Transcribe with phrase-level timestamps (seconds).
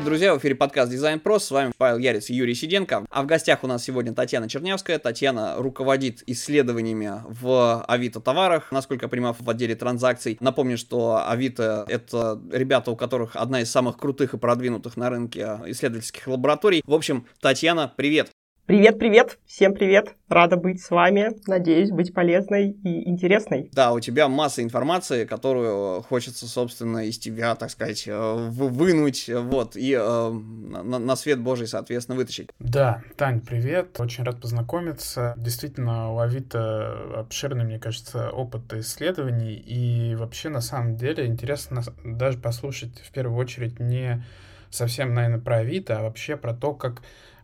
[0.00, 3.04] Привет, друзья, в эфире подкаст Дизайн Про, с вами Павел Ярец и Юрий Сиденко.
[3.10, 4.98] А в гостях у нас сегодня Татьяна Чернявская.
[4.98, 10.38] Татьяна руководит исследованиями в Авито товарах, насколько я понимаю, в отделе транзакций.
[10.40, 15.60] Напомню, что Авито— это ребята, у которых одна из самых крутых и продвинутых на рынке
[15.66, 16.80] исследовательских лабораторий.
[16.86, 18.30] В общем, Татьяна, привет!
[18.66, 23.68] Привет-привет, всем привет, рада быть с вами, надеюсь быть полезной и интересной.
[23.72, 29.76] Да, у тебя масса информации, которую хочется, собственно, из тебя, так сказать, э, вынуть, вот,
[29.76, 32.50] и э, на, на свет Божий, соответственно, вытащить.
[32.60, 35.34] Да, Тань, привет, очень рад познакомиться.
[35.36, 42.38] Действительно, у Авито обширный, мне кажется, опыт исследований, и вообще, на самом деле, интересно даже
[42.38, 44.24] послушать, в первую очередь, не
[44.70, 47.02] совсем, наверное, про Авито, а вообще про то, как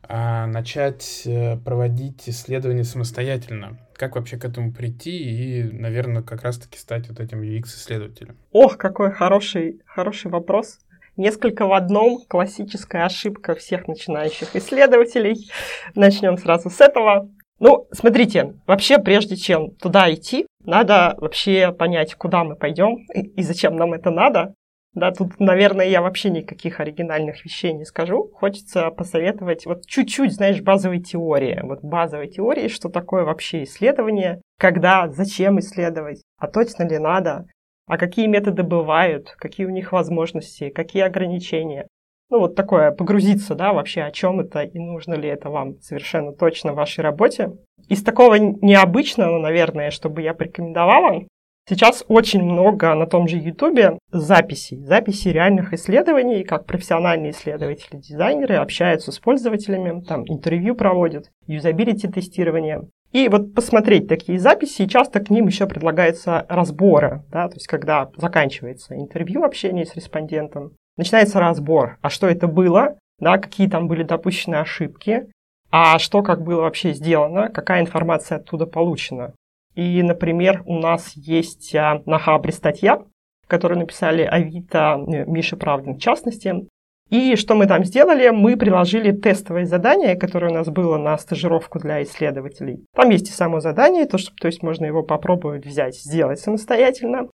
[0.08, 3.78] начать э, проводить исследования самостоятельно.
[3.94, 8.36] Как вообще к этому прийти и, наверное, как раз-таки стать вот этим UX-исследователем?
[8.52, 10.78] Ох, какой хороший, хороший вопрос.
[11.16, 15.50] Несколько в одном, классическая ошибка всех начинающих исследователей.
[15.94, 17.30] Начнем сразу с этого.
[17.58, 23.76] Ну, смотрите, вообще, прежде чем туда идти, надо вообще понять, куда мы пойдем и зачем
[23.76, 24.54] нам это надо.
[24.96, 28.30] Да, тут, наверное, я вообще никаких оригинальных вещей не скажу.
[28.32, 31.60] Хочется посоветовать вот чуть-чуть, знаешь, базовой теории.
[31.62, 37.44] Вот базовой теории, что такое вообще исследование, когда, зачем исследовать, а точно ли надо,
[37.86, 41.86] а какие методы бывают, какие у них возможности, какие ограничения.
[42.30, 46.32] Ну, вот такое, погрузиться, да, вообще, о чем это и нужно ли это вам совершенно
[46.32, 47.52] точно в вашей работе.
[47.90, 51.26] Из такого необычного, наверное, чтобы я порекомендовала,
[51.68, 58.54] Сейчас очень много на том же YouTube записей, записей реальных исследований, как профессиональные исследователи, дизайнеры
[58.54, 62.82] общаются с пользователями, там интервью проводят, юзабилити тестирование.
[63.10, 67.66] И вот посмотреть такие записи, и часто к ним еще предлагаются разборы, да, то есть
[67.66, 73.88] когда заканчивается интервью, общение с респондентом, начинается разбор, а что это было, да, какие там
[73.88, 75.26] были допущены ошибки,
[75.72, 79.32] а что как было вообще сделано, какая информация оттуда получена.
[79.76, 83.02] И, например, у нас есть а, на Хабре статья,
[83.46, 86.66] которую написали Авито, э, Миша Правдин в частности.
[87.10, 88.30] И что мы там сделали?
[88.30, 92.84] Мы приложили тестовое задание, которое у нас было на стажировку для исследователей.
[92.94, 97.28] Там есть и само задание, то, что, то есть можно его попробовать взять, сделать самостоятельно.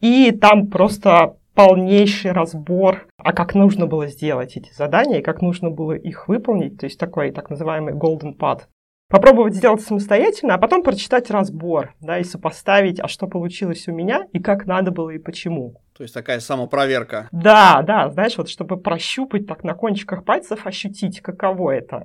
[0.00, 5.70] И там просто полнейший разбор, а как нужно было сделать эти задания и как нужно
[5.70, 8.64] было их выполнить, то есть такой так называемый golden path
[9.08, 14.26] попробовать сделать самостоятельно, а потом прочитать разбор, да, и сопоставить, а что получилось у меня,
[14.32, 15.80] и как надо было, и почему.
[15.96, 17.28] То есть такая самопроверка.
[17.32, 22.04] Да, да, знаешь, вот чтобы прощупать так на кончиках пальцев, ощутить, каково это.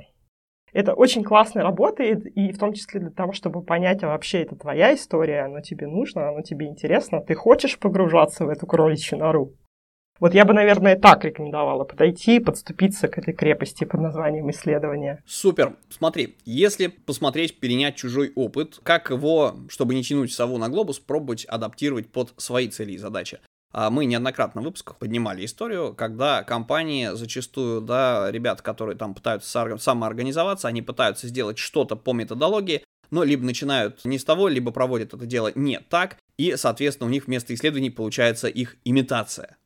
[0.73, 4.55] Это очень классно работает, и в том числе для того, чтобы понять, а вообще это
[4.55, 9.53] твоя история, оно тебе нужно, оно тебе интересно, ты хочешь погружаться в эту кроличью нору.
[10.21, 15.23] Вот я бы, наверное, так рекомендовала подойти, подступиться к этой крепости под названием исследования.
[15.25, 15.77] Супер.
[15.89, 21.45] Смотри, если посмотреть, перенять чужой опыт, как его, чтобы не тянуть сову на глобус, пробовать
[21.45, 23.39] адаптировать под свои цели и задачи.
[23.73, 29.77] А мы неоднократно в выпусках поднимали историю, когда компании зачастую, да, ребят, которые там пытаются
[29.79, 35.15] самоорганизоваться, они пытаются сделать что-то по методологии, но либо начинают не с того, либо проводят
[35.15, 39.57] это дело не так, и, соответственно, у них вместо исследований получается их имитация.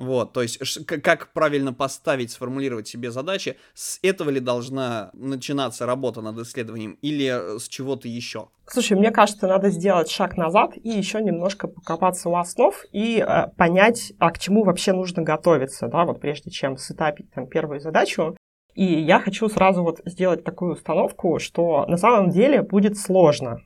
[0.00, 6.22] Вот, то есть как правильно поставить, сформулировать себе задачи, с этого ли должна начинаться работа
[6.22, 8.48] над исследованием или с чего-то еще?
[8.66, 13.48] Слушай, мне кажется, надо сделать шаг назад и еще немножко покопаться у основ и э,
[13.58, 18.36] понять, а к чему вообще нужно готовиться, да, вот прежде чем сетапить там первую задачу.
[18.74, 23.58] И я хочу сразу вот сделать такую установку, что на самом деле будет сложно.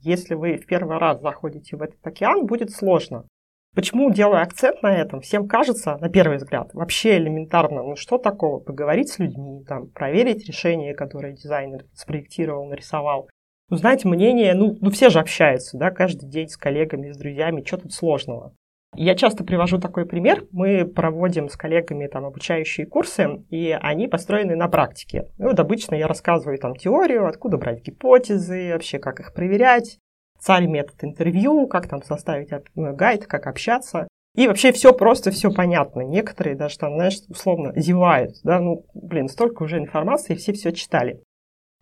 [0.00, 3.24] Если вы в первый раз заходите в этот океан, будет сложно.
[3.78, 5.20] Почему делаю акцент на этом?
[5.20, 10.48] Всем кажется, на первый взгляд, вообще элементарно, ну что такого, поговорить с людьми, там, проверить
[10.48, 13.28] решение, которое дизайнер спроектировал, нарисовал,
[13.70, 17.76] узнать мнение, ну, ну все же общаются, да, каждый день с коллегами, с друзьями, что
[17.76, 18.52] тут сложного?
[18.96, 20.44] Я часто привожу такой пример.
[20.50, 25.28] Мы проводим с коллегами там обучающие курсы, и они построены на практике.
[25.38, 30.00] Ну, вот обычно я рассказываю там теорию, откуда брать гипотезы, вообще как их проверять,
[30.38, 34.08] царь метод интервью, как там составить ну, гайд, как общаться.
[34.34, 36.02] И вообще все просто, все понятно.
[36.02, 38.36] Некоторые даже там, знаешь, условно зевают.
[38.44, 38.60] Да?
[38.60, 41.20] Ну, блин, столько уже информации, все все читали.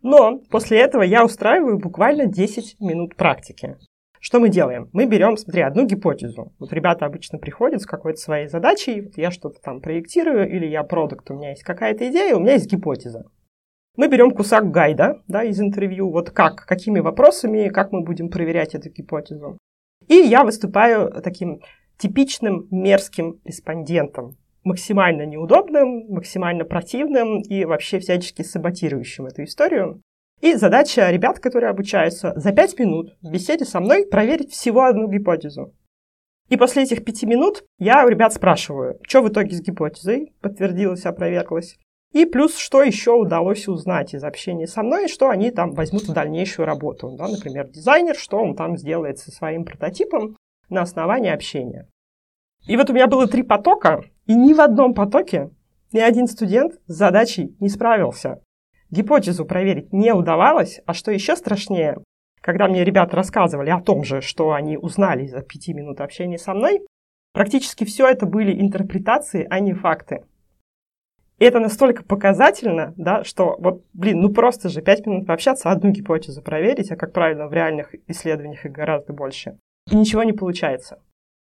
[0.03, 3.77] Но после этого я устраиваю буквально 10 минут практики.
[4.21, 4.89] Что мы делаем?
[4.93, 6.53] Мы берем, смотри, одну гипотезу.
[6.59, 10.83] Вот ребята обычно приходят с какой-то своей задачей, вот я что-то там проектирую, или я
[10.83, 13.25] продукт, у меня есть какая-то идея, у меня есть гипотеза.
[13.97, 18.75] Мы берем кусок гайда да, из интервью, вот как, какими вопросами, как мы будем проверять
[18.75, 19.57] эту гипотезу.
[20.07, 21.61] И я выступаю таким
[21.99, 24.37] типичным мерзким респондентом.
[24.65, 30.03] максимально неудобным, максимально противным и вообще всячески саботирующим эту историю.
[30.41, 35.09] И задача ребят, которые обучаются, за пять минут в беседе со мной проверить всего одну
[35.09, 35.73] гипотезу.
[36.49, 41.07] И после этих пяти минут я у ребят спрашиваю, что в итоге с гипотезой, подтвердилось,
[41.07, 41.79] опроверглось,
[42.13, 46.13] и плюс, что еще удалось узнать из общения со мной, что они там возьмут в
[46.13, 47.11] дальнейшую работу.
[47.11, 50.37] Да, например, дизайнер, что он там сделает со своим прототипом
[50.69, 51.89] на основании общения.
[52.67, 55.51] И вот у меня было три потока, и ни в одном потоке
[55.93, 58.41] ни один студент с задачей не справился.
[58.91, 61.99] Гипотезу проверить не удавалось, а что еще страшнее,
[62.41, 66.55] когда мне ребята рассказывали о том же, что они узнали за пяти минут общения со
[66.55, 66.81] мной,
[67.33, 70.25] практически все это были интерпретации, а не факты.
[71.39, 75.91] И это настолько показательно, да, что вот, блин, ну просто же пять минут пообщаться, одну
[75.91, 79.59] гипотезу проверить, а как правильно в реальных исследованиях их гораздо больше.
[79.91, 80.99] И ничего не получается.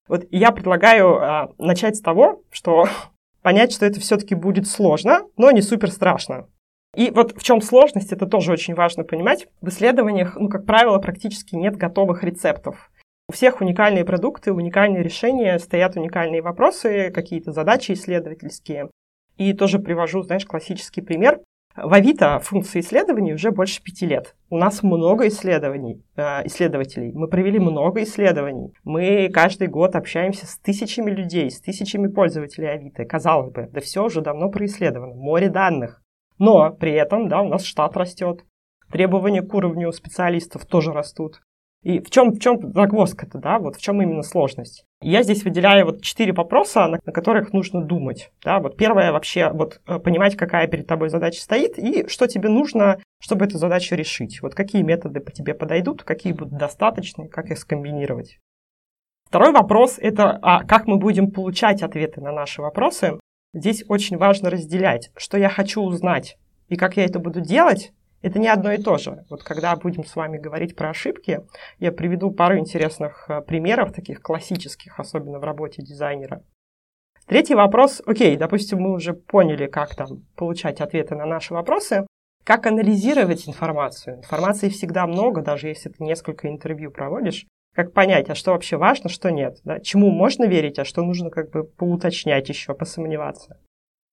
[0.08, 2.88] Вот я предлагаю а, начать с того, что
[3.42, 6.48] понять, что это все-таки будет сложно, но не супер страшно.
[6.96, 9.48] И вот в чем сложность, это тоже очень важно понимать.
[9.62, 12.92] В исследованиях, ну, как правило, практически нет готовых рецептов.
[13.28, 18.90] У всех уникальные продукты, уникальные решения, стоят уникальные вопросы, какие-то задачи исследовательские.
[19.40, 21.40] И тоже привожу, знаешь, классический пример.
[21.78, 24.36] В Авито функции исследований уже больше пяти лет.
[24.50, 27.14] У нас много исследований, э, исследователей.
[27.14, 28.74] Мы провели много исследований.
[28.84, 33.06] Мы каждый год общаемся с тысячами людей, с тысячами пользователей Авито.
[33.06, 35.16] Казалось бы, да все уже давно происследовано.
[35.16, 36.02] Море данных.
[36.38, 38.44] Но при этом, да, у нас штат растет,
[38.92, 41.40] требования к уровню специалистов тоже растут.
[41.82, 44.86] И в чем, в чем загвоздка-то, да, вот в чем именно сложность?
[45.02, 49.50] Я здесь выделяю вот четыре вопроса, на, на которых нужно думать, да, вот первое вообще
[49.50, 53.96] вот э, понимать, какая перед тобой задача стоит и что тебе нужно, чтобы эту задачу
[53.96, 54.42] решить.
[54.42, 58.40] Вот какие методы по тебе подойдут, какие будут достаточны, как их скомбинировать.
[59.30, 63.20] Второй вопрос– это а как мы будем получать ответы на наши вопросы.
[63.54, 66.38] Здесь очень важно разделять, что я хочу узнать
[66.68, 69.26] и как я это буду делать, это не одно и то же.
[69.30, 71.42] Вот когда будем с вами говорить про ошибки,
[71.80, 76.44] я приведу пару интересных э, примеров, таких классических, особенно в работе дизайнера.
[77.26, 78.02] Третий вопрос.
[78.06, 82.08] Окей, допустим, мы уже поняли, как там получать ответы на наши вопросы.
[82.44, 84.18] Как анализировать информацию?
[84.18, 87.46] Информации всегда много, даже если ты несколько интервью проводишь.
[87.76, 89.60] Как понять, а что вообще важно, что нет?
[89.64, 89.80] Да?
[89.80, 93.60] Чему можно верить, а что нужно как бы поуточнять еще, посомневаться?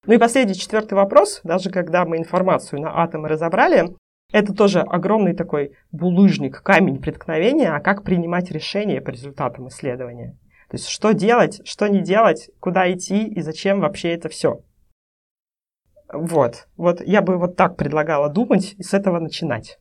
[0.07, 1.41] Ну и последний, четвертый вопрос.
[1.43, 3.95] Даже когда мы информацию на атомы разобрали,
[4.33, 10.39] это тоже огромный такой булыжник, камень преткновения, а как принимать решения по результатам исследования.
[10.69, 14.63] То есть что делать, что не делать, куда идти и зачем вообще это все.
[16.13, 16.69] Вот.
[16.77, 19.79] Вот я бы вот так предлагала думать и с этого начинать.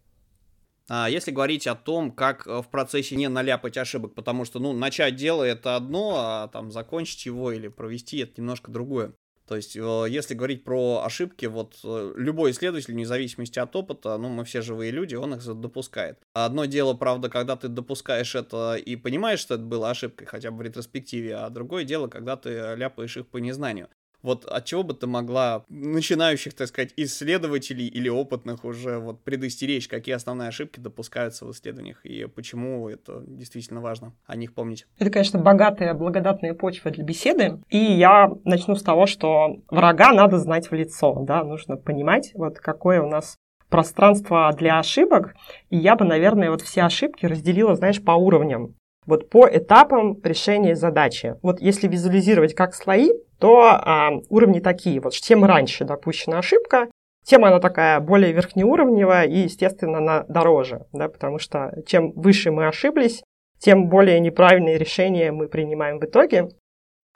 [0.87, 4.71] А если говорить о том, как э, в процессе не наляпать ошибок, потому что, ну,
[4.73, 9.13] начать дело это одно, а там закончить его или провести это немножко другое.
[9.47, 14.17] То есть, э, если говорить про ошибки, вот э, любой исследователь, вне зависимости от опыта,
[14.17, 16.19] ну, мы все живые люди, он их допускает.
[16.33, 20.57] Одно дело, правда, когда ты допускаешь это и понимаешь, что это было ошибкой, хотя бы
[20.57, 23.89] в ретроспективе, а другое дело, когда ты ляпаешь их по незнанию.
[24.21, 29.87] Вот от чего бы ты могла начинающих, так сказать, исследователей или опытных уже вот предостеречь,
[29.87, 34.85] какие основные ошибки допускаются в исследованиях и почему это действительно важно о них помнить?
[34.97, 37.59] Это, конечно, богатая, благодатная почва для беседы.
[37.69, 42.59] И я начну с того, что врага надо знать в лицо, да, нужно понимать, вот
[42.59, 43.35] какое у нас
[43.69, 45.35] пространство для ошибок.
[45.69, 50.75] И я бы, наверное, вот все ошибки разделила, знаешь, по уровням вот по этапам решения
[50.75, 51.35] задачи.
[51.41, 54.99] Вот если визуализировать как слои, то а, уровни такие.
[54.99, 56.89] Вот чем раньше допущена ошибка,
[57.23, 62.67] тем она такая более верхнеуровневая и, естественно, она дороже, да, потому что чем выше мы
[62.67, 63.23] ошиблись,
[63.59, 66.49] тем более неправильные решения мы принимаем в итоге.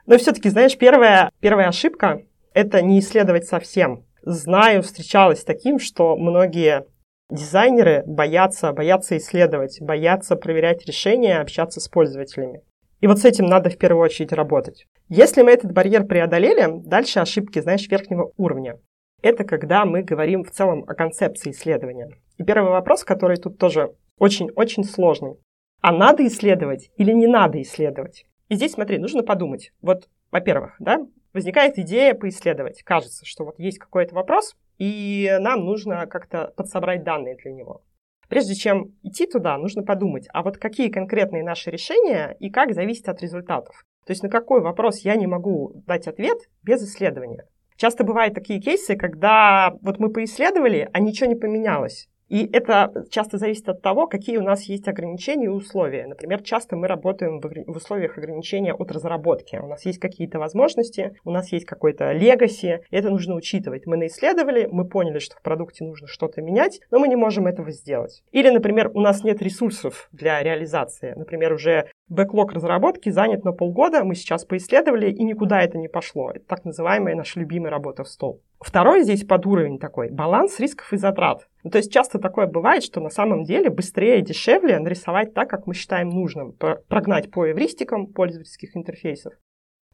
[0.06, 2.22] Но все-таки, знаешь, первая, первая ошибка–
[2.54, 4.04] это не исследовать совсем.
[4.22, 6.84] Знаю, встречалась с таким, что многие
[7.30, 12.62] Дизайнеры боятся, боятся исследовать, боятся проверять решения, общаться с пользователями.
[13.00, 14.86] И вот с этим надо в первую очередь работать.
[15.08, 18.78] Если мы этот барьер преодолели, дальше ошибки, знаешь, верхнего уровня.
[19.22, 22.10] Это когда мы говорим в целом о концепции исследования.
[22.36, 25.36] И первый вопрос, который тут тоже очень-очень сложный.
[25.80, 28.26] А надо исследовать или не надо исследовать?
[28.48, 29.72] И здесь, смотри, нужно подумать.
[29.80, 32.82] Вот, во-первых, да, возникает идея поисследовать.
[32.82, 37.82] Кажется, что вот есть какой-то вопрос, и нам нужно как-то подсобрать данные для него.
[38.30, 43.08] Прежде чем идти туда, нужно подумать, а вот какие конкретные наши решения и как зависит
[43.08, 43.84] от результатов.
[44.06, 47.44] То есть на какой вопрос я не могу дать ответ без исследования.
[47.76, 52.08] Часто бывают такие кейсы, когда вот мы поисследовали, а ничего не поменялось.
[52.30, 56.06] И это часто зависит от того, какие у нас есть ограничения и условия.
[56.06, 59.56] Например, часто мы работаем в условиях ограничения от разработки.
[59.56, 63.84] У нас есть какие-то возможности, у нас есть какой-то легаси, это нужно учитывать.
[63.86, 67.72] Мы наисследовали, мы поняли, что в продукте нужно что-то менять, но мы не можем этого
[67.72, 68.22] сделать.
[68.30, 71.14] Или, например, у нас нет ресурсов для реализации.
[71.16, 76.30] Например, уже бэклог разработки занят на полгода, мы сейчас поисследовали, и никуда это не пошло.
[76.30, 78.42] Это так называемая наша любимая работа в стол.
[78.60, 81.48] Второй здесь под уровень такой– баланс рисков и затрат.
[81.64, 85.48] Ну, то есть часто такое бывает, что на самом деле быстрее и дешевле нарисовать так,
[85.48, 86.52] как мы считаем нужным,
[86.88, 89.32] прогнать по эвристикам пользовательских интерфейсов,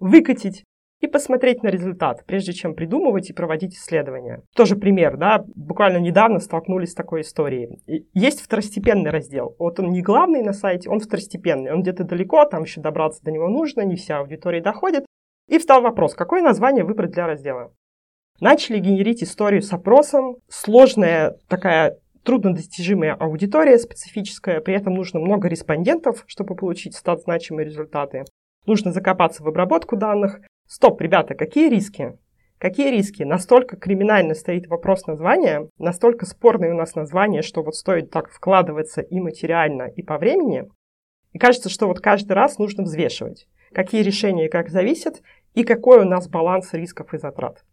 [0.00, 0.64] выкатить
[1.00, 4.42] и посмотреть на результат, прежде чем придумывать и проводить исследования.
[4.54, 7.80] Тоже пример, да, буквально недавно столкнулись с такой историей.
[8.14, 9.54] Есть второстепенный раздел.
[9.58, 11.72] Вот он не главный на сайте, он второстепенный.
[11.72, 15.04] Он где-то далеко, там еще добраться до него нужно, не вся аудитория доходит.
[15.48, 17.72] И встал вопрос, какое название выбрать для раздела.
[18.40, 20.36] Начали генерить историю с опросом.
[20.48, 28.24] Сложная такая труднодостижимая аудитория, специфическая, при этом нужно много респондентов, чтобы получить стат значимые результаты.
[28.66, 30.40] Нужно закопаться в обработку данных.
[30.66, 32.18] Стоп, ребята, какие риски?
[32.58, 33.22] Какие риски?
[33.22, 39.00] Настолько криминально стоит вопрос названия, настолько спорное у нас название, что вот стоит так вкладываться
[39.00, 40.64] и материально, и по времени.
[41.32, 45.22] И кажется, что вот каждый раз нужно взвешивать, какие решения как зависят,
[45.54, 47.64] и какой у нас баланс рисков и затрат.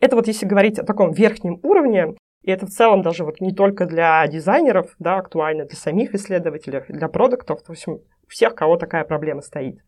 [0.00, 3.54] Это вот если говорить о таком верхнем уровне, и это в целом даже вот не
[3.54, 9.04] только для дизайнеров, да, актуально для самих исследователей, для продуктов, в общем, всех, кого такая
[9.04, 9.80] проблема стоит.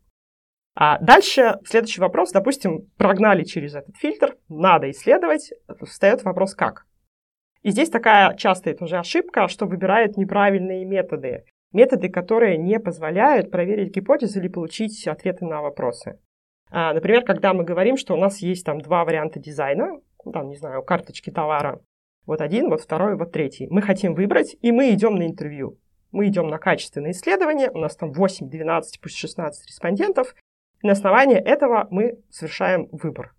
[0.74, 6.86] А дальше следующий вопрос, допустим, прогнали через этот фильтр, надо исследовать, встает вопрос как.
[7.62, 11.44] И здесь такая частая тоже ошибка, что выбирают неправильные методы.
[11.72, 16.18] Методы, которые не позволяют проверить гипотезы или получить ответы на вопросы.
[16.70, 20.48] А, например, когда мы говорим, что у нас есть там два варианта дизайна, ну, там,
[20.48, 21.80] не знаю, карточки товара,
[22.26, 23.66] вот один, вот второй, вот третий.
[23.70, 25.78] Мы хотим выбрать, и мы идем на интервью.
[26.12, 30.34] Мы идем на качественное исследование, у нас там 8, 12, пусть 16 респондентов,
[30.82, 33.34] на основании этого мы совершаем выбор.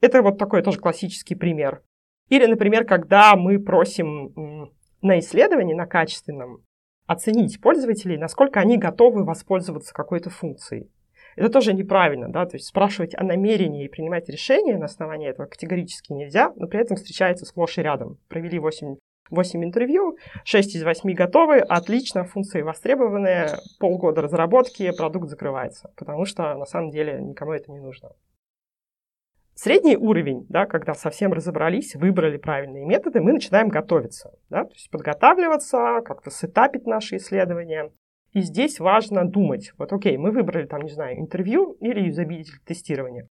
[0.00, 1.82] Это вот такой тоже классический пример.
[2.28, 4.72] Или, например, когда мы просим
[5.02, 6.64] на исследовании, на качественном,
[7.06, 10.90] оценить пользователей, насколько они готовы воспользоваться какой-то функцией.
[11.36, 15.46] Это тоже неправильно, да, то есть спрашивать о намерении и принимать решение на основании этого
[15.46, 18.18] категорически нельзя, но при этом встречается сплошь и рядом.
[18.28, 18.96] Провели 8
[19.30, 26.54] 8 интервью, 6 из 8 готовы, отлично, функции востребованные, полгода разработки, продукт закрывается, потому что
[26.54, 28.10] на самом деле никому это не нужно.
[29.54, 34.90] Средний уровень, да, когда совсем разобрались, выбрали правильные методы, мы начинаем готовиться, да, то есть
[34.90, 37.90] подготавливаться, как-то сетапить наши исследования,
[38.32, 39.72] и здесь важно думать.
[39.78, 43.28] Вот окей, мы выбрали там, не знаю, интервью или юзабилити тестирование.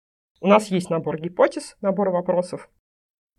[0.41, 2.69] У нас есть набор гипотез, набор вопросов.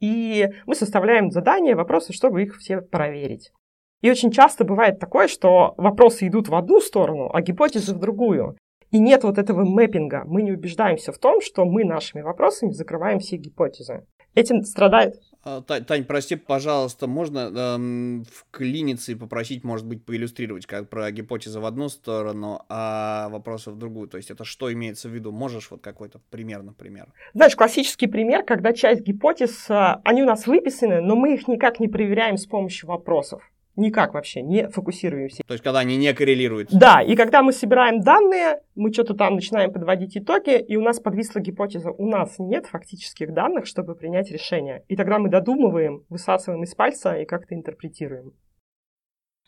[0.00, 3.52] И мы составляем задания, вопросы, чтобы их все проверить.
[4.00, 8.56] И очень часто бывает такое, что вопросы идут в одну сторону, а гипотезы в другую.
[8.90, 10.24] И нет вот этого мэппинга.
[10.26, 14.06] Мы не убеждаемся в том, что мы нашими вопросами закрываем все гипотезы.
[14.34, 21.10] Этим страдает Тань, прости, пожалуйста, можно эм, вклиниться и попросить, может быть, поиллюстрировать, как про
[21.10, 24.08] гипотезы в одну сторону, а вопросы в другую?
[24.08, 25.32] То есть это что имеется в виду?
[25.32, 27.06] Можешь вот какой-то пример, например?
[27.32, 31.80] Знаешь, классический пример, когда часть гипотез, а, они у нас выписаны, но мы их никак
[31.80, 33.42] не проверяем с помощью вопросов.
[33.76, 35.42] Никак вообще не фокусируемся.
[35.46, 36.70] То есть, когда они не коррелируют.
[36.72, 41.00] Да, и когда мы собираем данные, мы что-то там начинаем подводить итоги, и у нас
[41.00, 41.90] подвисла гипотеза.
[41.90, 44.84] У нас нет фактических данных, чтобы принять решение.
[44.88, 48.32] И тогда мы додумываем, высасываем из пальца и как-то интерпретируем.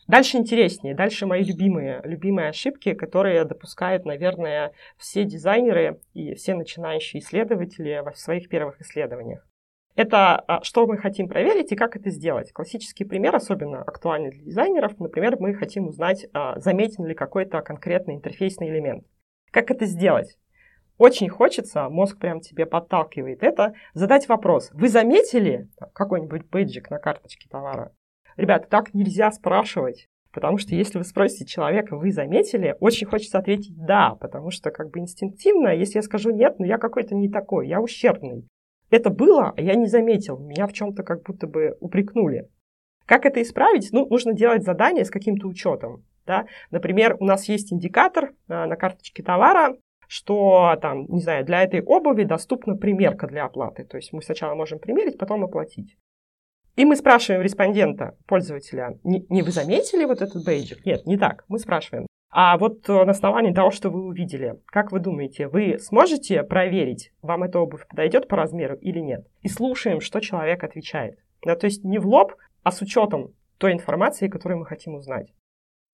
[0.07, 0.95] Дальше интереснее.
[0.95, 8.17] Дальше мои любимые, любимые ошибки, которые допускают, наверное, все дизайнеры и все начинающие исследователи в
[8.17, 9.47] своих первых исследованиях.
[9.95, 12.51] Это а, что мы хотим проверить и как это сделать.
[12.51, 18.15] Классический пример, особенно актуальный для дизайнеров, например, мы хотим узнать, а, заметен ли какой-то конкретный
[18.15, 19.05] интерфейсный элемент.
[19.51, 20.37] Как это сделать?
[20.97, 24.69] Очень хочется, мозг прям тебе подталкивает это, задать вопрос.
[24.73, 27.91] Вы заметили какой-нибудь бейджик на карточке товара?
[28.35, 30.07] Ребята, так нельзя спрашивать.
[30.31, 34.89] Потому что если вы спросите человека, вы заметили, очень хочется ответить «да», потому что как
[34.89, 38.47] бы инстинктивно, если я скажу «нет», ну я какой-то не такой, я ущербный.
[38.93, 40.37] Это было, а я не заметил.
[40.37, 42.47] Меня в чем-то как будто бы упрекнули.
[43.07, 43.89] Как это исправить?
[43.91, 46.05] Ну, нужно делать задание с каким-то учетом.
[46.27, 46.45] Да?
[46.69, 49.75] Например, у нас есть индикатор а, на карточке товара,
[50.07, 53.83] что там, не знаю, для этой обуви доступна примерка для оплаты.
[53.83, 55.97] То есть мы сначала можем примерить, потом оплатить.
[56.75, 60.85] И мы спрашиваем респондента, пользователя, не, не вы заметили вот этот бейджик?
[60.85, 61.45] Нет, не так.
[61.47, 65.77] Мы спрашиваем, а вот э, на основании того, что вы увидели, как вы думаете, вы
[65.77, 69.27] сможете проверить, вам эта обувь подойдет по размеру или нет?
[69.43, 71.19] И слушаем, что человек отвечает.
[71.43, 75.31] Да, то есть не в лоб, а с учетом той информации, которую мы хотим узнать.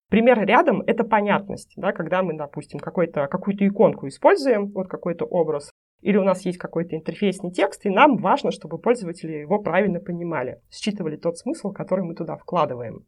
[0.10, 3.28] Пример рядом— это понятность, да, когда мы, допустим, какую-то
[3.68, 5.70] иконку используем, вот какой-то образ,
[6.02, 10.62] или у нас есть какой-то интерфейсный текст, и нам важно, чтобы пользователи его правильно понимали,
[10.72, 13.06] считывали тот смысл, который мы туда вкладываем.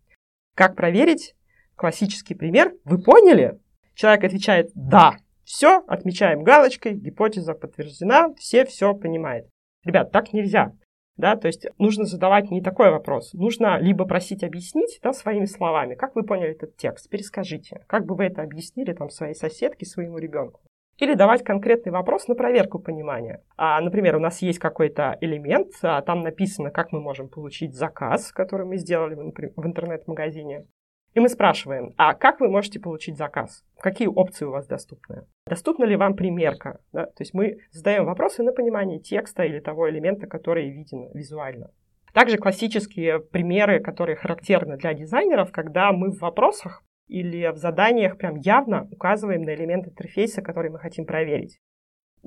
[0.53, 1.33] Как проверить?
[1.75, 2.73] Классический пример.
[2.85, 3.59] Вы поняли?
[3.95, 5.17] Человек отвечает «да».
[5.43, 9.47] Все, отмечаем галочкой, гипотеза подтверждена, все все понимают.
[9.83, 10.71] Ребят, так нельзя.
[11.17, 13.33] Да, то есть нужно задавать не такой вопрос.
[13.33, 18.15] Нужно либо просить объяснить да, своими словами, как вы поняли этот текст, перескажите, как бы
[18.15, 20.61] вы это объяснили там, своей соседке, своему ребенку.
[20.97, 23.43] Или давать конкретный вопрос на проверку понимания.
[23.57, 28.31] А, например, у нас есть какой-то элемент, а, там написано, как мы можем получить заказ,
[28.31, 30.65] который мы сделали в интернет-магазине.
[31.13, 33.65] И мы спрашиваем, а как вы можете получить заказ?
[33.79, 35.25] Какие опции у вас доступны?
[35.45, 36.79] Доступна ли вам примерка?
[36.93, 37.07] Да?
[37.07, 41.71] То есть мы задаем вопросы на понимание текста или того элемента, который виден визуально.
[42.13, 48.37] Также классические примеры, которые характерны для дизайнеров, когда мы в вопросах или в заданиях прям
[48.37, 51.59] явно указываем на элемент интерфейса, который мы хотим проверить.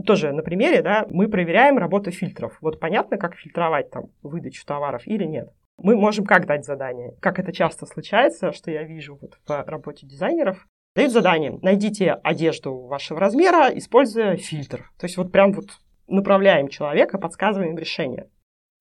[0.07, 2.59] Тоже на примере, да, мы проверяем работу фильтров.
[2.61, 5.51] Вот понятно, как фильтровать там выдачу товаров или нет.
[5.77, 7.15] Мы можем как дать задание?
[7.21, 10.67] Как это часто случается, что я вижу вот в работе дизайнеров.
[10.95, 14.91] Дают задание, найдите одежду вашего размера, используя фильтр.
[14.99, 15.67] То есть вот прям вот
[16.07, 18.31] направляем человека, подсказываем решение.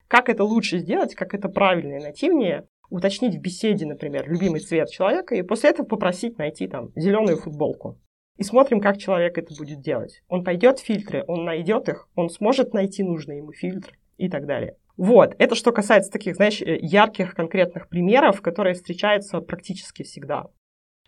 [0.08, 4.90] Как это лучше сделать, как это правильно и нативнее, уточнить в беседе, например, любимый цвет
[4.90, 8.00] человека, и после этого попросить найти там зеленую футболку.
[8.38, 10.22] И смотрим, как человек это будет делать.
[10.28, 14.46] Он пойдет в фильтры, он найдет их, он сможет найти нужный ему фильтр и так
[14.46, 14.78] далее.
[14.96, 20.46] Вот, это что касается таких, знаешь, э, ярких конкретных примеров, которые встречаются практически всегда.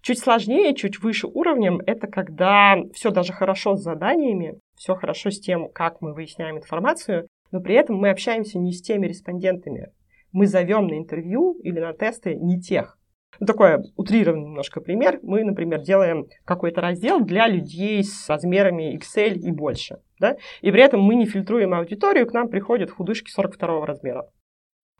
[0.01, 5.39] Чуть сложнее, чуть выше уровнем, это когда все даже хорошо с заданиями, все хорошо с
[5.39, 9.91] тем, как мы выясняем информацию, но при этом мы общаемся не с теми респондентами.
[10.31, 12.97] Мы зовем на интервью или на тесты не тех.
[13.39, 15.19] Ну, такой утрированный немножко пример.
[15.23, 19.97] Мы, например, делаем какой-то раздел для людей с размерами XL и больше.
[20.19, 20.37] Да?
[20.61, 24.29] И при этом мы не фильтруем аудиторию, к нам приходят худышки 42 размера.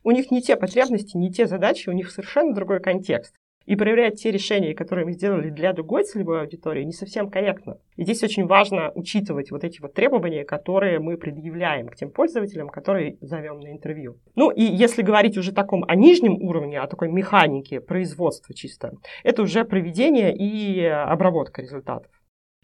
[0.04, 4.21] У них не те потребности, не те задачи, у них совершенно другой контекст и проверять
[4.21, 7.80] те решения, которые мы сделали для другой целевой аудитории, не совсем корректно.
[7.95, 12.69] И здесь очень важно учитывать вот эти вот требования, которые мы предъявляем к тем пользователям,
[12.69, 14.19] которые зовем на интервью.
[14.36, 19.41] Ну и если говорить уже таком о нижнем уровне, о такой механике производства чисто, это
[19.41, 22.12] уже проведение и обработка результатов.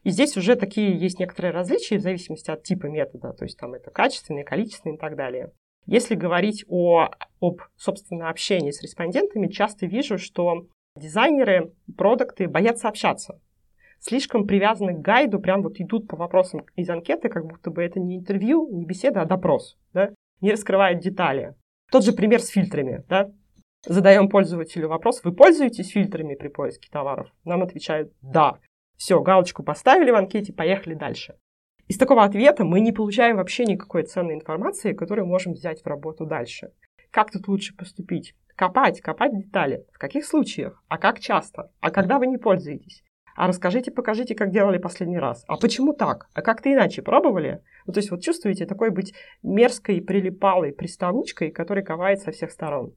[0.03, 3.73] И здесь уже такие есть некоторые различия в зависимости от типа метода, то есть там
[3.73, 5.51] это качественный, количественный и так далее.
[5.85, 7.09] Если говорить о,
[7.39, 13.39] об, собственно, общении с респондентами, часто вижу, что Дизайнеры, продукты боятся общаться.
[13.99, 17.99] Слишком привязаны к гайду, прям вот идут по вопросам из анкеты, как будто бы это
[17.99, 19.77] не интервью, не беседа, а допрос.
[19.93, 20.09] Да?
[20.41, 21.55] Не раскрывают детали.
[21.91, 23.05] Тот же пример с фильтрами.
[23.07, 23.31] Да?
[23.85, 27.31] Задаем пользователю вопрос, вы пользуетесь фильтрами при поиске товаров?
[27.45, 28.59] Нам отвечают «да».
[28.97, 31.35] Все, галочку поставили в анкете, поехали дальше.
[31.87, 36.25] Из такого ответа мы не получаем вообще никакой ценной информации, которую можем взять в работу
[36.25, 36.71] дальше.
[37.11, 38.33] Как тут лучше поступить?
[38.55, 39.85] Копать, копать детали.
[39.91, 40.81] В каких случаях?
[40.87, 41.69] А как часто?
[41.81, 43.03] А когда вы не пользуетесь?
[43.35, 45.43] А расскажите, покажите, как делали последний раз.
[45.47, 46.27] А почему так?
[46.33, 47.61] А как-то иначе пробовали?
[47.85, 52.93] Ну, то есть вот чувствуете такой быть мерзкой, прилипалой приставучкой, которая ковает со всех сторон.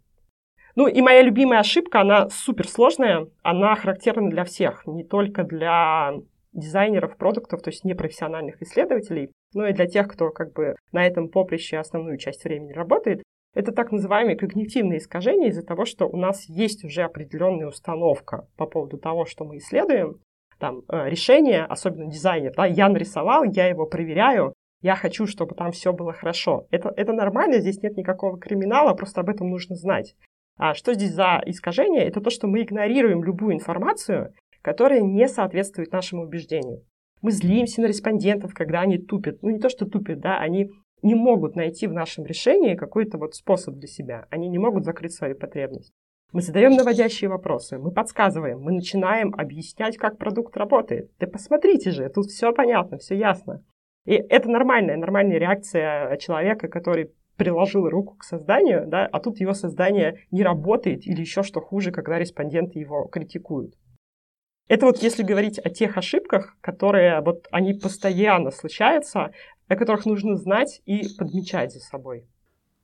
[0.77, 6.15] Ну и моя любимая ошибка, она суперсложная, она характерна для всех, не только для
[6.53, 11.29] дизайнеров продуктов, то есть непрофессиональных исследователей, но и для тех, кто как бы на этом
[11.29, 13.23] поприще основную часть времени работает.
[13.55, 18.67] Это так называемые когнитивные искажения из-за того, что у нас есть уже определенная установка по
[18.67, 20.21] поводу того, что мы исследуем.
[20.59, 25.73] Там э, решение, особенно дизайнер, да, я нарисовал, я его проверяю, я хочу, чтобы там
[25.73, 26.67] все было хорошо.
[26.71, 30.15] Это, это нормально, здесь нет никакого криминала, просто об этом нужно знать.
[30.57, 32.05] А что здесь за искажение?
[32.05, 36.83] Это то, что мы игнорируем любую информацию, которая не соответствует нашему убеждению.
[37.23, 39.43] Мы злимся на респондентов, когда они тупят.
[39.43, 40.71] Ну, не то, что тупят, да, они
[41.05, 44.27] не могут найти в нашем решении какой-то вот способ для себя.
[44.31, 45.93] Они не могут закрыть свою потребность.
[46.33, 51.13] Мы задаем наводящие вопросы, мы подсказываем, мы начинаем объяснять, как продукт работает.
[51.21, 53.63] Да посмотрите же, тут все понятно, все ясно.
[54.05, 59.55] И это нормальная, нормальная реакция человека, который приложил руку к созданию, да, а тут его
[59.55, 63.75] создание не работает или еще что хуже, когда респонденты его критикуют.
[64.67, 69.33] Это вот если говорить о тех ошибках, которые вот они постоянно случаются,
[69.69, 72.25] о которых нужно знать и подмечать за собой.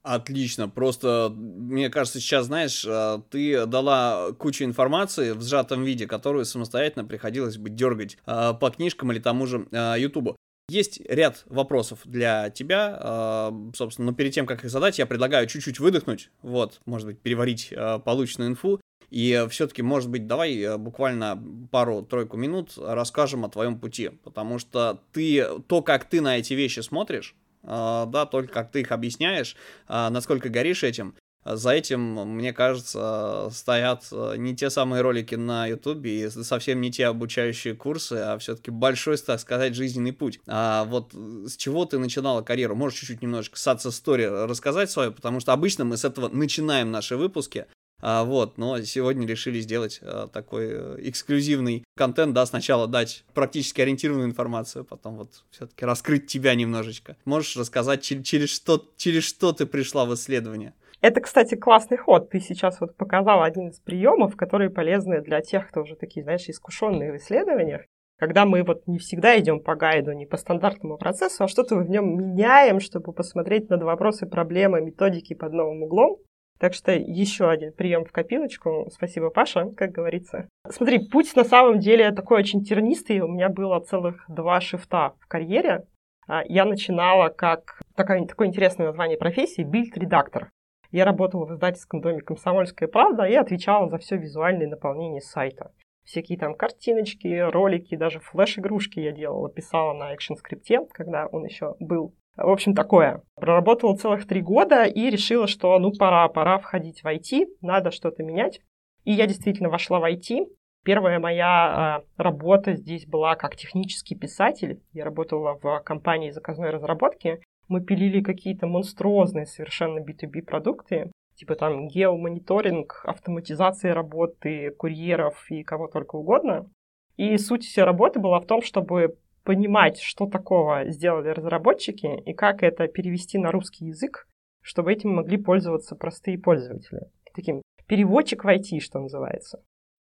[0.03, 6.47] Отлично, просто мне кажется, сейчас, знаешь, а, ты дала кучу информации в сжатом виде, которую
[6.47, 10.37] самостоятельно приходилось бы дергать а, по книжкам или тому же а, Ютубу.
[10.71, 15.49] Есть ряд вопросов для тебя, э, собственно, но перед тем, как их задать, я предлагаю
[15.49, 21.42] чуть-чуть выдохнуть, вот, может быть, переварить э, полученную инфу, и все-таки, может быть, давай буквально
[21.70, 26.81] пару-тройку минут расскажем о твоем пути, потому что ты, то, как ты на эти вещи
[26.81, 29.57] смотришь, да, только как ты их объясняешь,
[29.88, 32.01] насколько горишь этим, за этим,
[32.35, 37.75] мне кажется, стоят э, не те самые ролики на Ютубе и совсем не те обучающие
[37.75, 40.38] курсы, а все-таки большой, так сказать, жизненный путь.
[40.46, 42.77] А вот с чего ты начинала карьеру?
[42.77, 47.16] Можешь чуть-чуть немножко Сатса Story рассказать свою, потому что обычно мы с этого начинаем наши
[47.16, 47.64] выпуски,
[48.03, 53.81] а, вот, но сегодня решили сделать а, такой э, эксклюзивный контент, да, сначала дать практически
[53.81, 57.17] ориентированную информацию, потом вот все-таки раскрыть тебя немножечко.
[57.25, 60.75] Можешь рассказать, через, через, что, через что ты пришла в исследование?
[61.01, 62.29] Это, кстати, классный ход.
[62.29, 66.49] Ты сейчас вот показал один из приемов, которые полезны для тех, кто уже такие, знаешь,
[66.49, 67.83] искушенные в исследованиях.
[68.19, 71.89] Когда мы вот не всегда идем по гайду, не по стандартному процессу, а что-то в
[71.89, 76.19] нем меняем, чтобы посмотреть на вопросы, проблемы, методики под новым углом.
[76.61, 78.87] Так что еще один прием в копилочку.
[78.92, 80.46] Спасибо, Паша, как говорится.
[80.68, 83.20] Смотри, путь на самом деле такой очень тернистый.
[83.20, 85.87] У меня было целых два shift а в карьере.
[86.29, 90.51] А, я начинала как такое, такое интересное название профессии– бильд-редактор.
[90.90, 95.73] Я работала в издательском доме «Комсомольская правда» и отвечала за все визуальное наполнение сайта.
[96.05, 101.75] Всякие там картиночки, ролики, даже флеш-игрушки я делала, писала на ActionScript е, когда он еще
[101.79, 102.14] был.
[102.40, 103.22] В общем, такое.
[103.37, 108.22] Проработала целых три года и решила, что ну пора, пора входить в IT, надо что-то
[108.22, 108.61] менять.
[109.05, 110.46] И я действительно вошла в IT.
[110.83, 114.81] Первая моя э, работа здесь была как технический писатель.
[114.92, 121.87] Я работала в компании заказной разработки мы пилили какие-то монструозные совершенно B2B продукты, типа там
[121.87, 126.68] геомониторинг, автоматизация работы курьеров и кого только угодно.
[127.16, 129.16] И суть всей работы была в том, чтобы
[129.51, 134.29] понимать, что такого сделали разработчики и как это перевести на русский язык,
[134.63, 137.01] чтобы этим могли пользоваться простые пользователи.
[137.35, 139.61] Таким переводчик в IT, что называется.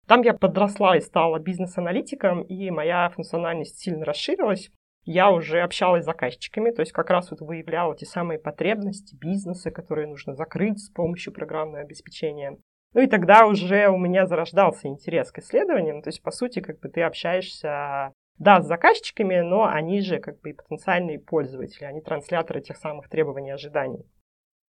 [0.06, 4.70] Там я подросла и стала бизнес-аналитиком, и моя функциональность сильно расширилась
[5.04, 9.70] я уже общалась с заказчиками, то есть как раз вот выявляла те самые потребности бизнеса,
[9.70, 12.56] которые нужно закрыть с помощью программного обеспечения.
[12.94, 16.80] Ну и тогда уже у меня зарождался интерес к исследованиям, то есть по сути как
[16.80, 22.00] бы ты общаешься, да, с заказчиками, но они же как бы и потенциальные пользователи, они
[22.00, 24.06] трансляторы тех самых требований и ожиданий.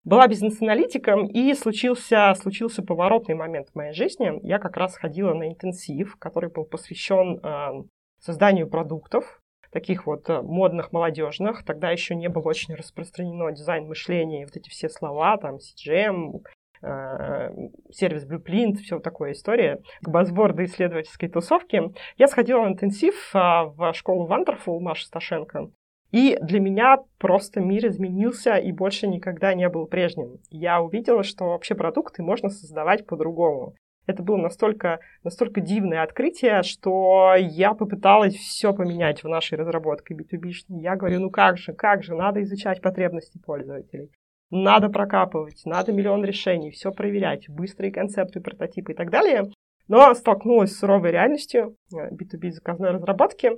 [0.02, 4.40] Была бизнес-аналитиком, и случился, случился поворотный момент в моей жизни.
[4.42, 7.84] Я как раз ходила на интенсив, который был посвящен э,
[8.18, 11.64] созданию продуктов, таких вот э, модных, молодежных.
[11.64, 16.42] Тогда еще не было очень распространено дизайн мышления вот эти все слова, там, CGM,
[16.82, 21.82] сервис Blueprint, все такое история, к базворду исследовательской тусовки.
[22.16, 25.70] Я сходила в интенсив а, в школу Wonderful Маши Сташенко,
[26.10, 30.38] и для меня просто мир изменился и больше никогда не был прежним.
[30.50, 33.74] Я увидела, что вообще продукты можно создавать по-другому.
[34.06, 40.50] Это было настолько, настолько дивное открытие, что я попыталась все поменять в нашей разработке B2B.
[40.68, 44.10] Я говорю, ну как же, как же, надо изучать потребности пользователей.
[44.50, 49.50] Надо прокапывать, надо миллион решений, все проверять, быстрые концепты, прототипы и так далее.
[49.86, 53.52] Но столкнулась с суровой реальностью B2B э, заказной разработки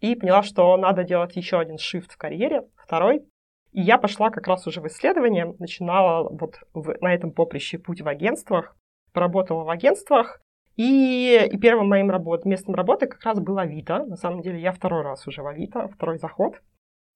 [0.00, 3.24] и поняла, что надо делать еще один shift в карьере, второй.
[3.72, 8.00] И я пошла как раз уже в исследование, начинала вот в, на этом поприще путь
[8.00, 8.76] в агентствах,
[9.12, 10.40] поработала в агентствах,
[10.76, 14.04] и, и первым моим работ, местом работы как раз был Авито.
[14.04, 16.60] На самом деле я второй раз уже в Авито, второй заход.